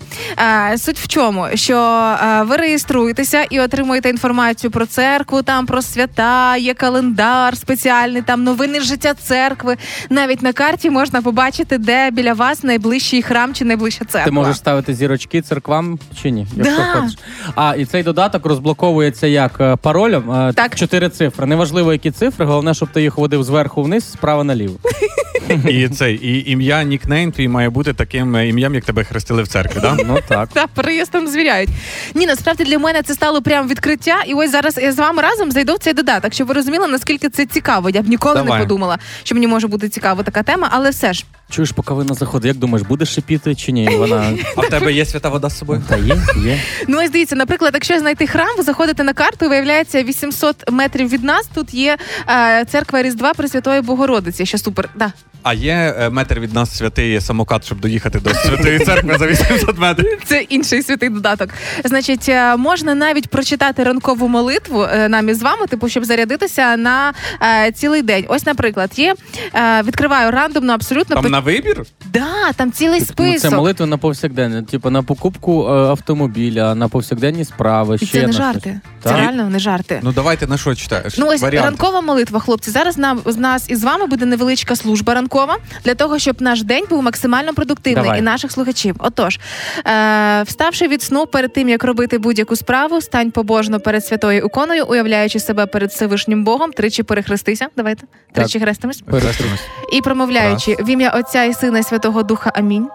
[0.71, 1.45] Е, суть в чому?
[1.55, 1.77] Що
[2.23, 8.43] е, ви реєструєтеся і отримуєте інформацію про церкву, там про свята, є календар спеціальний, там
[8.43, 9.77] новини з життя церкви.
[10.09, 14.25] Навіть на карті можна побачити, де біля вас найближчий храм чи найближча церква.
[14.25, 16.47] Ти можеш ставити зірочки церквам чи ні?
[16.57, 16.83] Якщо Да.
[17.01, 17.17] хочеш.
[17.55, 20.31] А, і цей додаток розблоковується як е, паролем.
[20.31, 20.75] е, Так.
[20.75, 21.45] Чотири цифри.
[21.45, 24.75] Неважливо, які цифри, головне, щоб ти їх водив зверху вниз, справа наліво.
[25.69, 29.47] І цей, і ім'я, нікнейм твій має бути таким е, ім'ям, як тебе хрестили в
[29.47, 29.97] церкві, да?
[30.05, 30.49] Ну так.
[30.53, 31.69] Та переїздом звіряють.
[32.13, 34.23] Ні, насправді для мене це стало прям відкриття.
[34.27, 37.29] І ось зараз я з вами разом зайду в цей додаток, щоб ви розуміли, наскільки
[37.29, 37.89] це цікаво.
[37.89, 38.59] Я б ніколи Давай.
[38.59, 41.25] не подумала, що мені може бути цікава така тема, але все ж.
[41.49, 43.89] Чуєш, поки вона заходить, як думаєш, будеш шипіти чи ні?
[43.97, 45.83] Вона А в тебе є свята вода з собою?
[45.89, 46.59] та є, є.
[46.87, 51.09] Ну ось дивіться, наприклад, якщо знайти храм, ви заходите на карту, і виявляється 800 метрів
[51.09, 51.49] від нас.
[51.53, 51.97] Тут є
[52.29, 54.45] е, церква Різдва Пресвятої Богородиці.
[54.45, 54.89] Що супер.
[54.95, 55.13] Да.
[55.43, 59.77] А є е, метр від нас святий самокат, щоб доїхати до святої церкви за 800
[59.77, 60.19] метрів.
[60.25, 61.49] Це інший святий додаток.
[61.83, 67.13] Значить, е, можна навіть прочитати ранкову молитву е, нам із вами, типу, щоб зарядитися на
[67.41, 68.25] е, цілий день.
[68.27, 69.15] Ось, наприклад, є
[69.55, 71.83] е, відкриваю рандомно абсолютно Там на вибір?
[72.05, 73.39] Да, там цілий Ну, список.
[73.51, 74.63] це молитва на повсякденне.
[74.63, 77.95] Типу на покупку е, автомобіля, на повсякденні справи.
[78.01, 78.79] І ще це не на жарти.
[79.03, 79.17] Це Так.
[79.17, 79.99] реально не жарти.
[80.03, 81.17] Ну давайте на що читаєш?
[81.17, 81.65] Ну ось Варіант.
[81.65, 82.71] ранкова молитва, хлопці.
[82.71, 86.85] Зараз нам з нас із вами буде невеличка служба ранкова для того, щоб наш день
[86.89, 88.19] був максимально продуктивний Давай.
[88.19, 88.95] і наших слухачів.
[88.99, 89.39] Отож,
[89.87, 94.85] е, вставши від сну перед тим, як робити будь-яку справу, стань побожно перед святою іконою,
[94.89, 97.67] уявляючи себе перед Всевишнім Богом, тричі перехрестися.
[97.77, 99.01] Давайте тричі хрестимось.
[99.01, 99.59] Перестримусь.
[99.93, 102.32] І промовляючи в ім'я Отця і Сина і Святого Духа.
[102.53, 102.87] Амінь.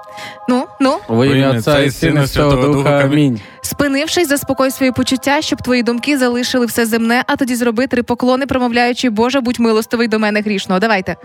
[0.49, 2.91] Ну, ну, Во ім'я Отця і Сина Святого Духа.
[2.91, 3.41] Амінь.
[3.63, 8.47] Спинившись, заспокой свої почуття, щоб твої думки залишили все земне, а тоді зроби три поклони,
[8.47, 10.81] промовляючи, Боже, будь милостивий до мене грішного.
[10.81, 11.17] Давайте.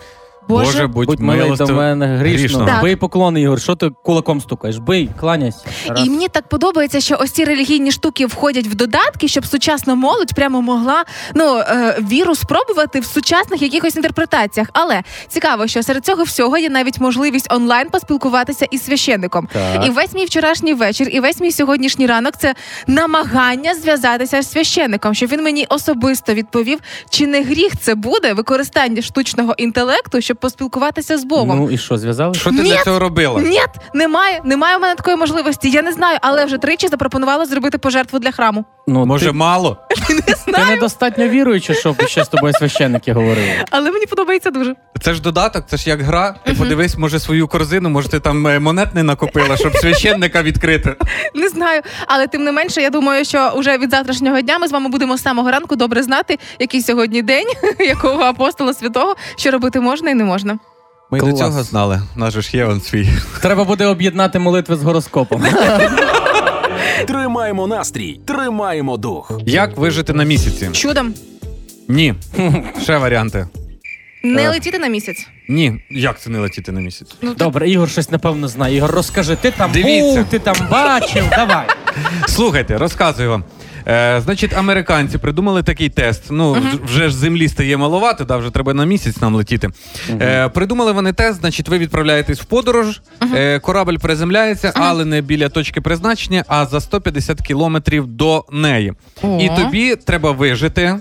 [0.48, 2.40] Боже, будь, Будь милий до мене грішно.
[2.40, 2.66] грішного.
[2.66, 2.82] Так.
[2.82, 3.62] Бий поклони, Ігор.
[3.62, 4.78] Що ти кулаком стукаєш?
[4.78, 5.60] Бий, кланяйся.
[5.88, 6.08] Раз.
[6.08, 10.34] І мені так подобається, що ось ці релігійні штуки входять в додатки, щоб сучасна молодь
[10.36, 11.04] прямо могла
[11.36, 14.70] ну е, віру спробувати в сучасних якихось інтерпретаціях.
[14.74, 19.48] Але цікаво, що серед цього всього є навіть можливість онлайн поспілкуватися із священником.
[19.54, 19.86] Так.
[19.86, 22.56] І весь мій вчорашній вечір, і весь мій сьогоднішній ранок це
[22.88, 26.80] намагання зв'язатися з священником, щоб він мені особисто відповів,
[27.10, 31.58] чи не гріх це буде використання штучного інтелекту, щоб поспілкуватися з Богом.
[31.60, 32.34] Ну і що, зв'язали?
[32.34, 32.70] Що ти Ні.
[32.70, 33.42] для цього робила?
[33.42, 33.60] Ні,
[33.94, 35.70] немає, немає у мене такої можливості.
[35.70, 38.66] Я не знаю, але вже тричі запропонувала зробити пожертву для храму.
[38.88, 39.78] Ну, Може, ти, мало?
[40.46, 43.48] ти недостатньо віруючи, щоб ще з тобою священники говорили.
[43.72, 44.76] Але мені подобається дуже.
[45.02, 46.36] Це ж додаток, це ж як гра.
[46.46, 50.96] Ти подивись, може, свою корзину, може, ти там е, монет не накопила, щоб священника відкрити.
[51.36, 51.82] Не знаю.
[52.08, 55.18] Але тим не менше, я думаю, що уже від завтрашнього дня ми з вами будемо
[55.18, 57.48] з самого ранку добре знати, який сьогодні день,
[57.80, 60.58] якого апостола святого, що робити можна і не можна.
[61.12, 61.32] Ми Клас.
[61.34, 62.02] до цього знали.
[62.16, 63.10] Наш же ж є он свій.
[63.42, 65.44] Треба буде об'єднати молитви з гороскопом.
[67.08, 69.32] Тримаємо настрій, тримаємо дух.
[69.46, 70.70] Як вижити на місяці?
[70.72, 71.14] Чудом
[71.88, 72.14] Ні.
[72.82, 73.48] Ще варіанти.
[74.24, 74.50] не Е.
[74.50, 75.28] летіти на місяць.
[75.50, 75.82] Ні.
[75.90, 77.16] Як це не летіти на місяць?
[77.38, 78.76] Добре, Ігор щось напевно знає.
[78.78, 80.20] Ігор, розкажи, ти там Дивіться.
[80.20, 81.24] був, ти там бачив.
[81.30, 81.66] Давай.
[82.28, 83.44] Слухайте, розказую вам.
[83.88, 86.24] Е, значить, американці придумали такий тест.
[86.30, 89.70] Ну, вже ж землі стає маловато, да, вже треба на місяць нам летіти.
[90.10, 93.02] Е, придумали вони тест, значить, ви відправляєтесь в подорож,
[93.34, 98.94] е, корабль приземляється, але не біля точки призначення, а за 150 кілометрів до неї.
[99.40, 101.00] І тобі треба вижити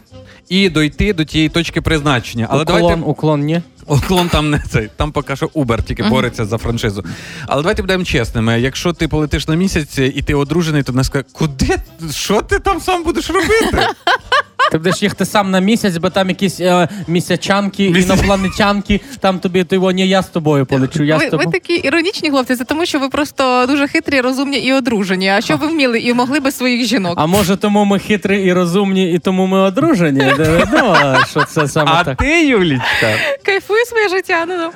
[0.52, 2.46] і дойти до тієї точки призначення.
[2.50, 3.62] Але уклон, давайте уклон, ні.
[3.86, 7.04] Уклон там не цей, там поки що Uber тільки бореться за франшизу.
[7.46, 8.60] Але давайте будемо чесними.
[8.60, 11.76] Якщо ти полетиш на місяць і ти одружений, то не скаже, куди?
[12.10, 13.86] Що ти там сам будеш робити?
[14.70, 19.64] Ти будеш їхати сам на місяць, бо там якісь е, місячанки, Місяць- інопланетянки, там тобі
[19.64, 21.04] ти ні, я з тобою полечу.
[21.04, 24.58] Я з Ви, ви такі іронічні хлопці, це тому, що ви просто дуже хитрі, розумні
[24.58, 25.28] і одружені.
[25.28, 27.14] А що ви вміли і могли без своїх жінок?
[27.16, 30.32] А може, тому ми хитрі і розумні, і тому ми одружені?
[30.72, 32.18] Ну, а що це саме А так?
[32.18, 34.44] ти, Юлічка, Кайфую своє життя.
[34.48, 34.70] Ну, ну.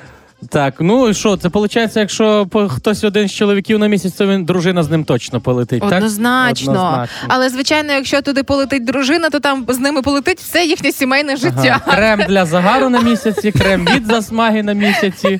[0.49, 4.27] Так, ну і що, це виходить, якщо по- хтось один з чоловіків на місяць, то
[4.27, 5.81] він дружина з ним точно полетить.
[5.81, 5.93] так?
[5.93, 6.71] Однозначно.
[6.71, 7.25] Однозначно.
[7.27, 11.81] Але звичайно, якщо туди полетить дружина, то там з ними полетить все їхнє сімейне життя.
[11.85, 11.95] Ага.
[11.97, 15.39] Крем для загару на місяці, крем від засмаги на місяці.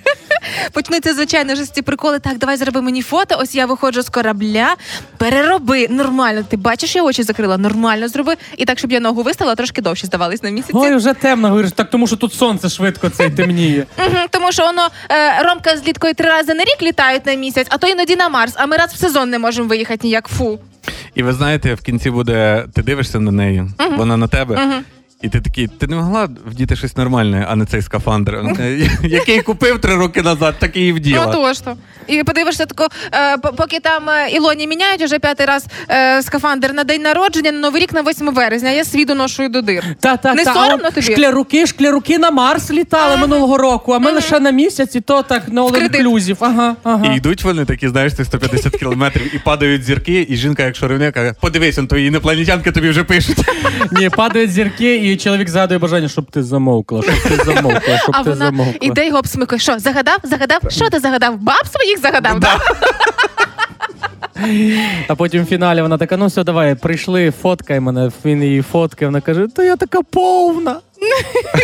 [0.73, 2.19] Почнуться, звичайно, ж ці приколи.
[2.19, 3.35] Так, давай зроби мені фото.
[3.39, 4.75] Ось я виходжу з корабля.
[5.17, 6.43] Перероби нормально.
[6.49, 7.57] Ти бачиш, я очі закрила.
[7.57, 8.35] Нормально зроби.
[8.57, 10.71] І так, щоб я ногу виставила, трошки довше здавались на місяці.
[10.75, 13.85] Ой, вже темно, говориш, так тому що тут сонце швидко це темніє.
[13.97, 17.67] Мгм, тому що воно е, Ромка з літкою три рази на рік літають на місяць,
[17.69, 18.53] а то іноді на Марс.
[18.57, 20.27] А ми раз в сезон не можемо виїхати ніяк.
[20.27, 20.59] Фу.
[21.15, 23.63] і ви знаєте, в кінці буде, ти дивишся на неї,
[23.97, 24.83] вона на тебе.
[25.21, 28.41] І ти такий, ти не могла вдіти щось нормальне, а не цей скафандр,
[29.03, 31.25] який купив три роки назад, такий і Ну вділа.
[31.25, 31.77] тож то.
[32.07, 36.83] І подивишся тако, е, поки там е, Ілоні міняють уже п'ятий раз е, скафандр на
[36.83, 38.71] день народження, на новий рік на 8 березня.
[38.71, 39.83] Я свій доношую до дир.
[39.99, 41.07] Та, та, Не та, соромно а тобі?
[41.13, 45.49] Шкляруки, шкляруки на Марс літали минулого року, а ми лише на місяць, і то так
[45.49, 46.37] на all-inclusive.
[46.39, 47.13] Ага, ага.
[47.13, 51.11] І йдуть вони такі, знаєш, цих 150 кілометрів, і падають зірки, і жінка, як шоровня,
[51.11, 53.37] каже, подивись, он твої інопланетянки тобі вже пишуть.
[53.91, 58.23] Ні, падають зірки, і чоловік згадує бажання, щоб ти замовкла, щоб ти замовкла, щоб А
[58.23, 58.73] ти вона замовкла.
[58.81, 59.59] іде його обсмикує.
[59.59, 60.17] Що, загадав?
[60.23, 60.61] Загадав?
[60.69, 61.37] Що ти загадав?
[61.37, 62.39] Баб своїх загадав?
[62.39, 62.57] Да.
[65.07, 68.11] А потім в фіналі вона така: ну все, давай, прийшли, фоткай мене.
[68.25, 69.07] Він її фоткає.
[69.09, 70.75] Вона каже: то я така повна.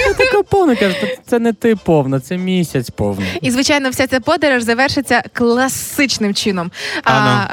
[0.08, 0.76] Я така повна.
[0.76, 3.28] Каже, це не ти повна, це місяць повний.
[3.42, 6.72] І звичайно, вся ця подорож завершиться класичним чином.
[7.04, 7.46] А,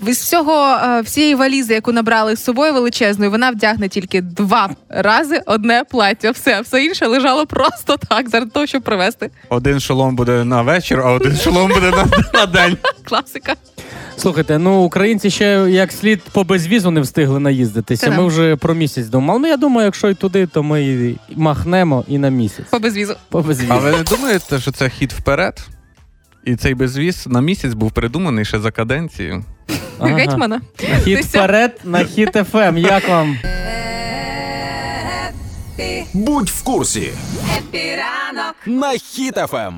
[0.00, 5.42] з всього е, всієї валізи, яку набрали з собою величезною, вона вдягне тільки два рази
[5.46, 6.30] одне плаття.
[6.30, 9.30] Все, все інше лежало просто так, заради того, щоб привезти.
[9.48, 12.76] Один шолом буде на вечір, а один шолом буде на, на день.
[13.04, 13.54] Класика.
[14.18, 18.10] Слухайте, ну українці ще як слід по безвізу не встигли наїздитися.
[18.10, 19.38] Ми вже про місяць думали.
[19.40, 22.66] Ну я думаю, якщо і туди, то ми і махнемо і на місяць.
[22.70, 23.14] По безвізу.
[23.28, 23.72] По безвізу.
[23.72, 25.60] А ви не думаєте, що це хід вперед?
[26.44, 29.44] І цей безвіз на місяць був придуманий ще за каденцію.
[29.98, 30.14] Ага.
[30.14, 30.60] Гетьмана.
[31.04, 32.78] Хід вперед на Хіт FM.
[32.78, 33.38] Як вам?
[36.14, 37.12] Будь в курсі.
[38.66, 39.74] На Хіт FM.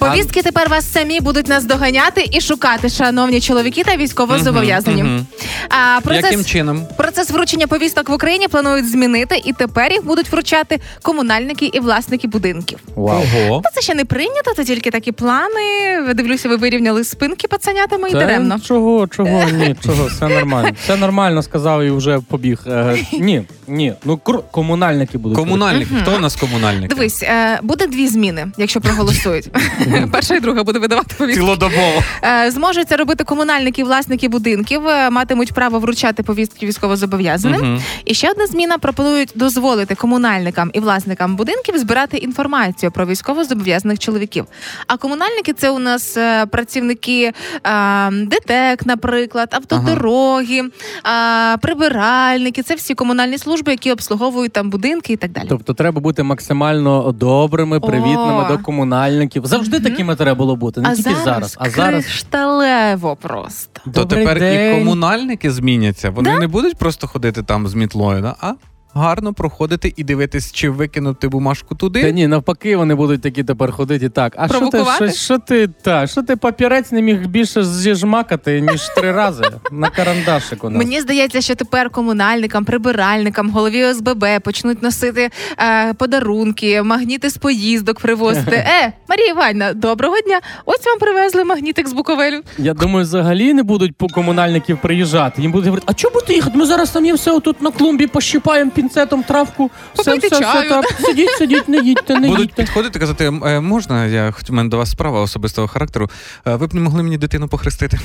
[0.00, 5.02] Повістки тепер вас самі будуть наздоганяти і шукати, шановні чоловіки та військовозобов'язані.
[5.02, 5.26] Мгм, мгм.
[5.68, 6.86] А процес Яким чином?
[6.96, 12.28] Процес вручення повісток в Україні планують змінити, і тепер їх будуть вручати комунальники і власники
[12.28, 12.78] будинків.
[12.96, 13.22] Вау.
[13.22, 13.60] Ого.
[13.64, 16.00] Та це ще не прийнято, це тільки такі плани.
[16.14, 18.60] Дивлюся, ви вирівняли спинки пацанятами і Та даремно.
[18.60, 20.70] Чого, чого, ні, чого, все нормально.
[20.82, 22.60] Все нормально, сказав і вже побіг.
[22.66, 25.38] Е, ні, ні, ну кру- комунальники будуть.
[25.38, 25.94] Комунальники.
[26.02, 26.88] Хто у нас комунальник?
[26.88, 29.48] Дивись, е, буде дві зміни, якщо проголосують.
[30.12, 31.40] Перша і друга буде видавати повістки.
[31.40, 32.02] Цілодобово.
[32.24, 37.60] Е, Зможуть це робити комунальники власники будинків, е, матимуть право вручати повістки військовозобов'язаним.
[37.60, 37.82] Мгм.
[38.04, 44.44] І ще одна зміна пропонують дозволити комунальникам і власникам будинків збирати інформацію про військовозобов'язаних чоловіків.
[44.86, 47.32] А комунальники це у нас е, працівники
[47.66, 52.62] е, ДТЕК, наприклад, автодороги, е, прибиральники.
[52.62, 55.46] Це всі комунальні служби, які обслуговують там будинки і так далі.
[55.48, 58.48] Тобто треба бути максимально добрими, привітними О.
[58.48, 59.46] до комунальників.
[59.46, 59.90] Завжди Мгм.
[59.90, 61.56] такими треба було бути, не а тільки зараз, зараз.
[61.60, 63.80] А зараз кришталево просто.
[63.84, 66.10] То Добрий тепер і комунальники зміняться.
[66.10, 68.34] Вони не будуть просто ходити там з мітлою, да?
[68.40, 68.52] а
[68.94, 72.02] гарно проходити і дивитись, чи викинути бумажку туди.
[72.02, 74.34] Та ні, навпаки, вони будуть такі тепер ходити так.
[74.36, 78.88] А що ти, що, що ти та що ти папірець не міг більше зіжмакати, ніж
[78.88, 80.78] три рази на карандашик у нас.
[80.78, 88.00] Мені здається, що тепер комунальникам, прибиральникам, голові ОСББ почнуть носити е, подарунки, магніти з поїздок
[88.00, 88.66] привозити.
[88.82, 90.40] Е, Марія Іванівна, доброго дня!
[90.64, 92.40] Ось вам привезли магнітик з Буковелю.
[92.58, 95.42] Я думаю, взагалі не будуть по комунальників приїжджати.
[95.42, 96.58] Їм будуть говорити, а чого будете їхати?
[96.58, 99.70] Ми зараз самі все отут на клумбі пощипаємо пінцетом травку.
[99.94, 100.84] Все, все, все, чаю, так.
[101.00, 102.62] Сидіть, сидіть, не їдьте, не Будуть їдьте.
[102.62, 106.10] підходити казати, «Е, можна, я хоч у мене до вас справа особистого характеру.
[106.46, 107.98] Е, Ви б не могли мені дитину похрестити.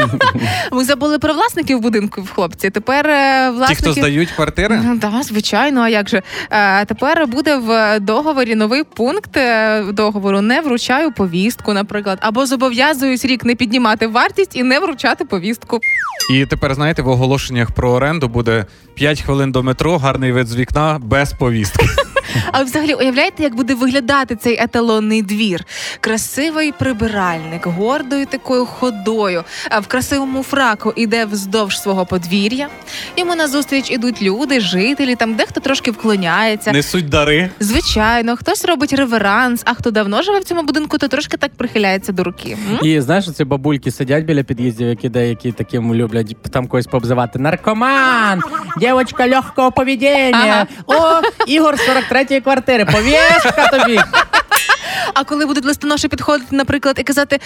[0.72, 2.70] Ми забули про власників будинків, хлопці.
[2.70, 4.80] Тепер е, Ті, хто здають квартири.
[4.84, 6.22] Ну, да, звичайно, а як же?
[6.50, 9.38] Е, тепер буде в договорі новий пункт
[9.92, 15.80] договору не вручаю повістку, наприклад, або зобов'язуюсь рік не піднімати вартість і не вручати повістку.
[16.30, 20.56] І тепер, знаєте, в оголошеннях про оренду буде 5 хвилин до метро, гарний вид з
[20.56, 21.86] вікна без повістки.
[22.52, 25.64] А взагалі уявляєте, як буде виглядати цей еталонний двір?
[26.00, 29.44] Красивий прибиральник, гордою такою ходою,
[29.82, 32.68] в красивому фраку іде вздовж свого подвір'я.
[33.16, 36.72] Йому назустріч ідуть люди, жителі, там дехто трошки вклоняється.
[36.72, 37.50] Несуть дари.
[37.60, 42.12] Звичайно, хтось робить реверанс, а хто давно живе в цьому будинку, то трошки так прихиляється
[42.12, 42.56] до руки.
[42.70, 42.78] М?
[42.86, 47.38] І знаєш, ці бабульки сидять біля під'їздів, які деякі таким люблять там когось пообзивати.
[47.38, 48.40] Наркоман,
[48.80, 50.66] дівчинка легкого поведення.
[50.86, 51.20] Ага.
[51.20, 52.84] О, Ігор 43 третьої квартири.
[52.84, 54.00] Пов'язка тобі.
[55.14, 57.38] А коли будуть листоноші підходити, наприклад, і казати: е,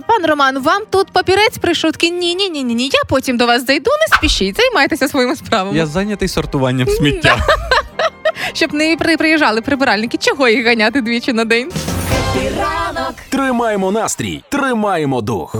[0.00, 1.92] пан Роман, вам тут папірець прийшов?
[1.92, 2.84] Такий, ні, ні, ні, ні, ні.
[2.92, 5.76] Я потім до вас зайду, не спішіть, займайтеся своїми справами.
[5.78, 7.36] Я зайнятий сортуванням сміття.
[8.52, 11.72] Щоб не приїжджали прибиральники, чого їх ганяти двічі на день?
[13.28, 15.56] Тримаємо настрій, тримаємо дух.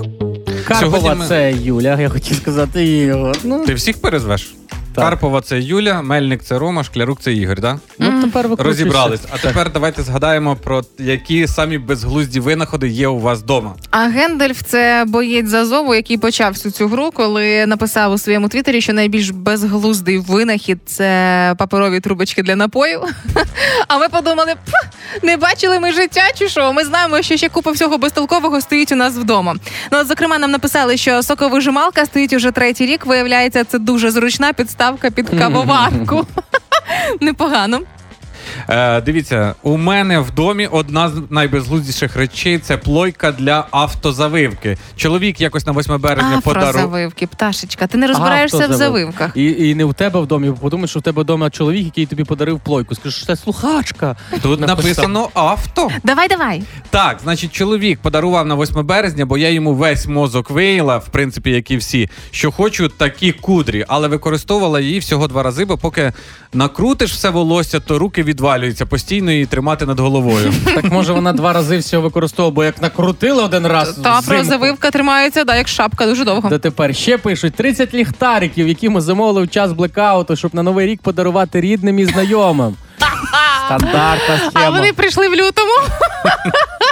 [0.69, 3.15] Карпова це Юля, я хотів сказати
[3.45, 4.55] Ну, Ти всіх перезвеш?
[4.95, 5.05] Так.
[5.05, 7.77] Карпова це Юля, Мельник це Рома, Шклярук це Ігор, так?
[7.99, 8.85] ну тепер викручуйся.
[8.85, 9.21] Розібрались.
[9.31, 13.75] А тепер давайте згадаємо про які самі безглузді винаходи є у вас вдома.
[13.91, 18.49] А Гендальф це боєць з Азову, який почав всю цю гру, коли написав у своєму
[18.49, 23.01] твіттері, що найбільш безглуздий винахід це паперові трубочки для напою.
[23.89, 24.55] А ми подумали,
[25.23, 26.73] не бачили ми життя чи що?
[26.73, 29.55] Ми знаємо, що ще купа всього безтолкового стоїть у нас вдома.
[29.93, 33.07] Ну, от, зокрема, нам написали, що соковижималка стоїть уже третій рік.
[33.07, 36.27] Виявляється, це дуже зручна підставка під кавоварку.
[37.21, 37.81] Непогано.
[38.71, 44.79] Е, дивіться, у мене в домі одна з найбезглуздіших речей це плойка для автозавивки.
[44.97, 46.67] Чоловік якось на 8 березня подарував.
[46.69, 47.87] Автозавивки, пташечка.
[47.87, 49.01] Ти не розбираєшся в Автозавив.
[49.01, 49.33] завивках.
[49.35, 52.07] І, і не у тебе в домі, бо подумай, що в тебе вдома чоловік, який
[52.07, 52.95] тобі подарив плойку.
[52.95, 54.17] Скажеш, що це слухачка.
[54.43, 54.77] Тут Написав.
[54.77, 55.91] написано авто.
[56.05, 56.63] Давай, давай.
[56.91, 61.51] Так, значить, чоловік подарував на 8 березня, бо я йому весь мозок виїла, в принципі,
[61.51, 66.13] як і всі, що хочу такі кудрі, але використовувала її всього два рази, бо поки
[66.53, 68.23] накрутиш все волосся, то руки
[68.61, 70.53] відвалюються постійно і тримати над головою.
[70.75, 73.89] Так може вона два рази всього використовувала, бо як накрутила один раз.
[73.89, 76.49] Та прозавивка про завивка тримається, да, як шапка, дуже довго.
[76.49, 80.87] Та тепер ще пишуть 30 ліхтариків, які ми замовили в час блекауту, щоб на новий
[80.87, 82.77] рік подарувати рідним і знайомим.
[83.67, 84.51] Стандартна схема.
[84.67, 85.73] А вони прийшли в лютому.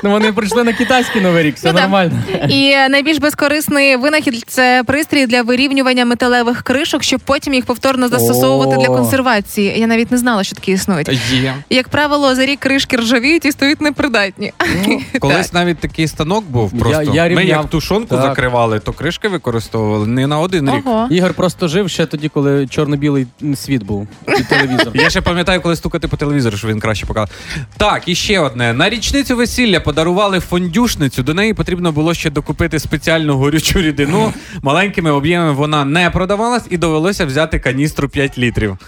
[0.04, 2.12] Ну, вони прийшли на китайський новий рік, все Ну, нормально.
[2.48, 8.08] І е, найбільш безкорисний винахід це пристрій для вирівнювання металевих кришок, щоб потім їх повторно
[8.08, 8.80] застосовувати О.
[8.80, 9.80] для консервації.
[9.80, 11.08] Я навіть не знала, що такі існують.
[11.32, 11.54] Є.
[11.70, 14.52] Як правило, за рік кришки ржавіють і стають непридатні.
[15.20, 17.02] Колись навіть такий станок був просто.
[17.02, 18.22] Я- я Ми як тушонку Так.
[18.22, 20.86] закривали, то кришки використовували не на один рік.
[20.86, 21.08] Ого.
[21.10, 23.26] Ігор просто жив ще тоді, коли чорно-білий
[23.56, 24.08] світ був
[24.38, 24.88] і телевізор.
[24.94, 27.30] Я ще пам'ятаю, коли стукати по телевізору, що він краще показав.
[27.76, 28.72] Так, і ще одне.
[28.72, 31.22] На річницю весілля подарували фондюшницю.
[31.22, 34.32] До неї потрібно було ще докупити спеціальну горючу рідину.
[34.62, 38.78] Маленькими об'ємами вона не продавалась і довелося взяти каністру 5 літрів.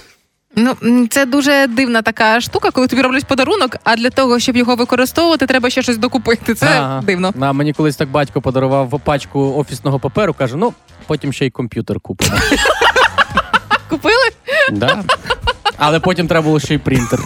[0.57, 0.75] Ну
[1.11, 5.47] це дуже дивна така штука, коли тобі роблять подарунок, а для того, щоб його використовувати,
[5.47, 6.55] треба ще щось докупити.
[6.55, 7.03] Це Ага.
[7.07, 7.35] дивно.
[7.41, 10.73] А мені колись так батько подарував пачку офісного паперу, каже: ну,
[11.07, 12.33] потім ще й комп'ютер купимо.
[13.89, 14.31] Купили?
[14.73, 15.05] да.
[15.81, 17.21] Але потім треба було ще й принтер.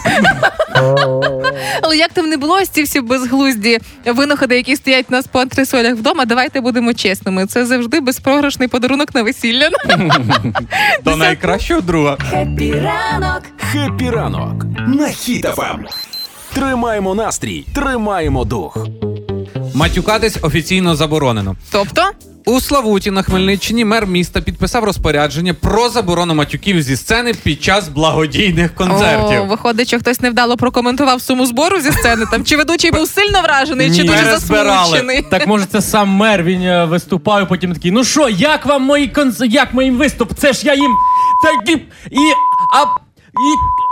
[1.81, 5.39] Але як там не було, ось ці всі безглузді винаходи, які стоять у нас по
[5.39, 7.45] антресолях вдома, давайте будемо чесними.
[7.45, 9.69] Це завжди безпрограшний подарунок на весілля.
[11.03, 12.17] До найкращого друга.
[13.71, 15.85] Хеппі ранок на Хіт FM.
[16.53, 18.77] Тримаємо настрій, тримаємо дух.
[19.73, 21.55] Матюкатись офіційно заборонено.
[21.71, 22.01] Тобто,
[22.47, 27.89] У Славуті на Хмельниччині мер міста підписав розпорядження про заборону матюків зі сцени під час
[27.89, 29.41] благодійних концертів.
[29.41, 32.25] О, виходить, що хтось невдало прокоментував суму збору зі сцени.
[32.31, 34.07] Там чи ведучий був сильно вражений, чи Ні.
[34.07, 35.21] дуже засмучений.
[35.21, 38.83] Так може це сам мер він е, виступав, і потім такий, ну що, як вам
[38.83, 39.41] мої конц...
[39.41, 40.33] як мій виступ?
[40.37, 40.91] Це ж я їм
[41.43, 41.81] такі
[42.11, 42.33] і
[42.73, 43.84] а і.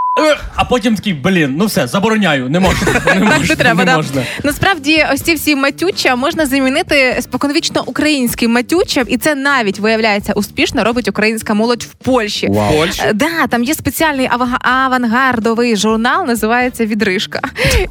[0.55, 2.87] А потім такий, блін, ну все, забороняю, не можна.
[2.93, 3.95] Не Так можна, не треба, не да.
[3.97, 4.23] можна.
[4.43, 10.83] Насправді, ось ці всі матюча можна замінити споконвічно українським матючам, і це навіть виявляється успішно
[10.83, 12.47] робить українська молодь в Польщі.
[12.47, 12.73] Вау.
[12.77, 13.03] Польща.
[13.07, 14.29] Е, Да, там є спеціальний
[14.61, 17.39] авангардовий журнал, називається Відрижка.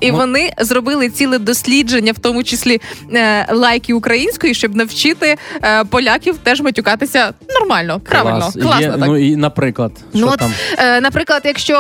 [0.01, 0.17] І Ну.
[0.19, 2.81] вони зробили ціле дослідження, в тому числі
[3.15, 8.55] е, лайки української, щоб навчити е, поляків теж матюкатися нормально, правильно, Клас.
[8.55, 8.99] класно Є, так.
[9.07, 10.53] Ну і наприклад, що Ну, от, там?
[10.79, 11.75] Е, наприклад, якщо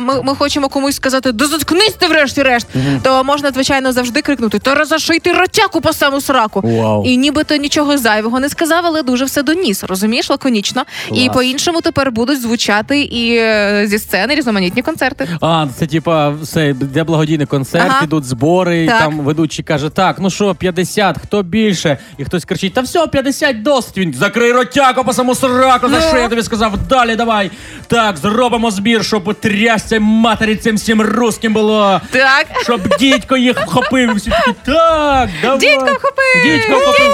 [0.00, 2.66] ми, ми хочемо комусь сказати, да заткнись ти врешті-решт,
[3.02, 6.60] то можна, звичайно, завжди крикнути: Та розаший ротяку по саму сраку.
[6.64, 7.04] Вау.
[7.06, 9.84] І нібито нічого зайвого не сказав, але дуже все доніс.
[9.84, 10.82] Розумієш, лаконічно.
[11.12, 15.28] І по-іншому тепер будуть звучати і е, зі сцени різноманітні концерти.
[15.40, 18.04] А, це типа все, де благодійний концерт, Ага.
[18.04, 18.98] ідуть збори, і Так.
[18.98, 21.98] там ведучий каже: так, ну що, 50, хто більше?
[22.18, 23.98] І хтось кричить: Та все, 50 досить.
[23.98, 26.02] Він закрий ротяку по саму сраку, за Ну.
[26.08, 26.78] що я тобі сказав?
[26.88, 27.50] Далі давай.
[27.86, 29.34] Так, зробимо збір, щоб
[29.66, 32.00] трясся матері цим всім русським було.
[32.10, 32.46] Так.
[32.62, 34.14] Щоб дідько їх вхопив.
[34.14, 35.58] Всі такі, так, давай.
[35.58, 36.42] Дідько вхопив!
[36.44, 37.12] Дідько вхопив.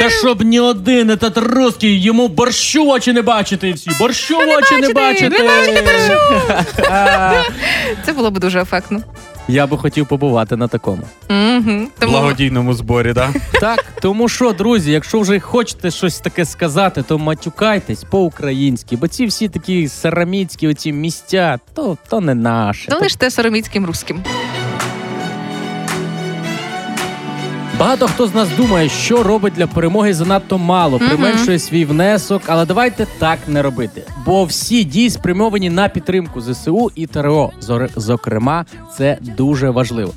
[0.00, 3.68] Та щоб ні один этот русський йому борщу в очі не бачити.
[3.68, 5.84] І всі борщу в очі не бачити, не бачити
[8.06, 9.00] Це було б дуже ефектно.
[9.48, 11.02] Я би хотів побувати на такому.
[11.30, 11.88] Угу.
[11.98, 13.34] Тому Благодійному зборі, да?
[13.60, 19.26] Так, тому що, друзі, якщо вже хочете щось таке сказати, то матюкайтесь по-українськи, бо ці
[19.26, 22.90] всі такі сараміцькі оці місця, то, то не наше.
[22.90, 24.22] то лиште сороміцьким русським.
[27.80, 32.66] Багато хто з нас думає, що робить для перемоги занадто мало, применшує свій внесок, але
[32.66, 34.02] давайте так не робити.
[34.26, 37.50] Бо всі дії спрямовані на підтримку ЗСУ і ТРО.
[37.96, 38.64] Зокрема,
[38.96, 40.12] це дуже важливо.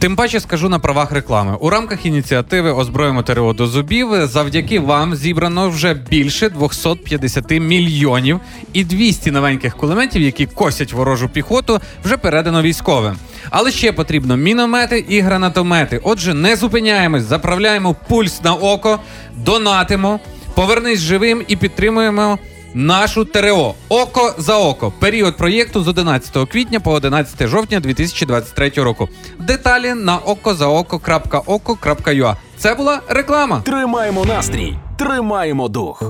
[0.00, 1.56] Тим паче скажу на правах реклами.
[1.60, 8.40] У рамках ініціативи Озброїмо ТРО до зубів завдяки вам зібрано вже більше 250 мільйонів
[8.72, 13.16] і 200 новеньких кулеметів, які косять ворожу піхоту, вже передано військовим.
[13.50, 16.00] Але ще потрібно міномети і гранатомети.
[16.02, 18.98] Отже, не зупиняємось, заправляємо пульс на око,
[19.36, 20.20] донатимо,
[20.54, 22.38] повернись живим і підтримуємо.
[22.74, 24.92] Нашу ТРО око за око.
[25.00, 29.08] Період проєкту з 11 квітня по 11 жовтня 2023 року.
[29.38, 32.36] Деталі на okozaoko.oko.ua.
[32.56, 33.60] Це була реклама.
[33.60, 36.02] Тримаємо настрій, тримаємо дух.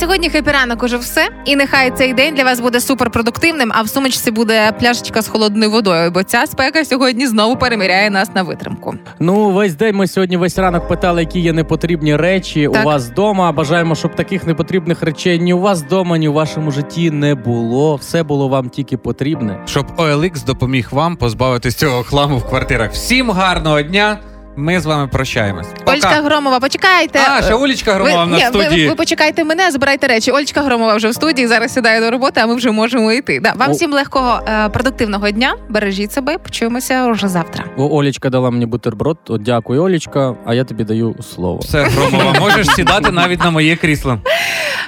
[0.00, 1.28] Сьогодні хепі ранок уже все.
[1.44, 5.70] І нехай цей день для вас буде суперпродуктивним, а в сумочці буде пляшечка з холодною
[5.70, 8.94] водою, бо ця спека сьогодні знову переміряє нас на витримку.
[9.18, 12.82] Ну, весь день ми сьогодні весь ранок питали, які є непотрібні речі Так.
[12.82, 13.52] у вас вдома.
[13.52, 17.96] Бажаємо, щоб таких непотрібних речей ні у вас вдома, ні у вашому житті не було.
[17.96, 19.58] Все було вам тільки потрібне.
[19.66, 22.92] Щоб OLX допоміг вам позбавитись цього хламу в квартирах.
[22.92, 24.18] Всім гарного дня.
[24.56, 25.66] Ми з вами прощаємось.
[25.78, 25.92] Пока.
[25.92, 27.18] Ольчка Громова, почекайте.
[27.30, 28.88] А, ще Олічка Громова ви, на ні, ви, студії.
[28.88, 30.30] ви почекайте мене, збирайте речі.
[30.30, 31.46] Ольчка Громова вже в студії.
[31.48, 33.40] Зараз сідає до роботи, а ми вже можемо йти.
[33.42, 33.72] Да, вам О.
[33.72, 35.54] всім легкого е, продуктивного дня.
[35.68, 36.38] Бережіть себе.
[36.38, 37.64] Почуємося вже завтра.
[37.76, 39.18] О, Олічка дала мені бутерброд.
[39.28, 40.34] От дякую, Олічка.
[40.46, 41.58] А я тобі даю слово.
[41.58, 44.18] Все, Громова, можеш сідати навіть на моє крісло.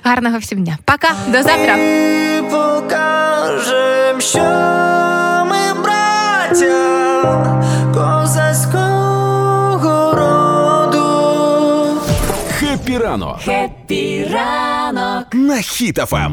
[0.04, 0.78] Гарного всім дня.
[0.84, 1.76] Пока, до завтра.
[1.76, 4.38] І покажем, що
[5.50, 7.61] ми браття
[13.12, 13.40] Хеппі ранок.
[13.40, 16.30] Хеппі ранок на хітафам.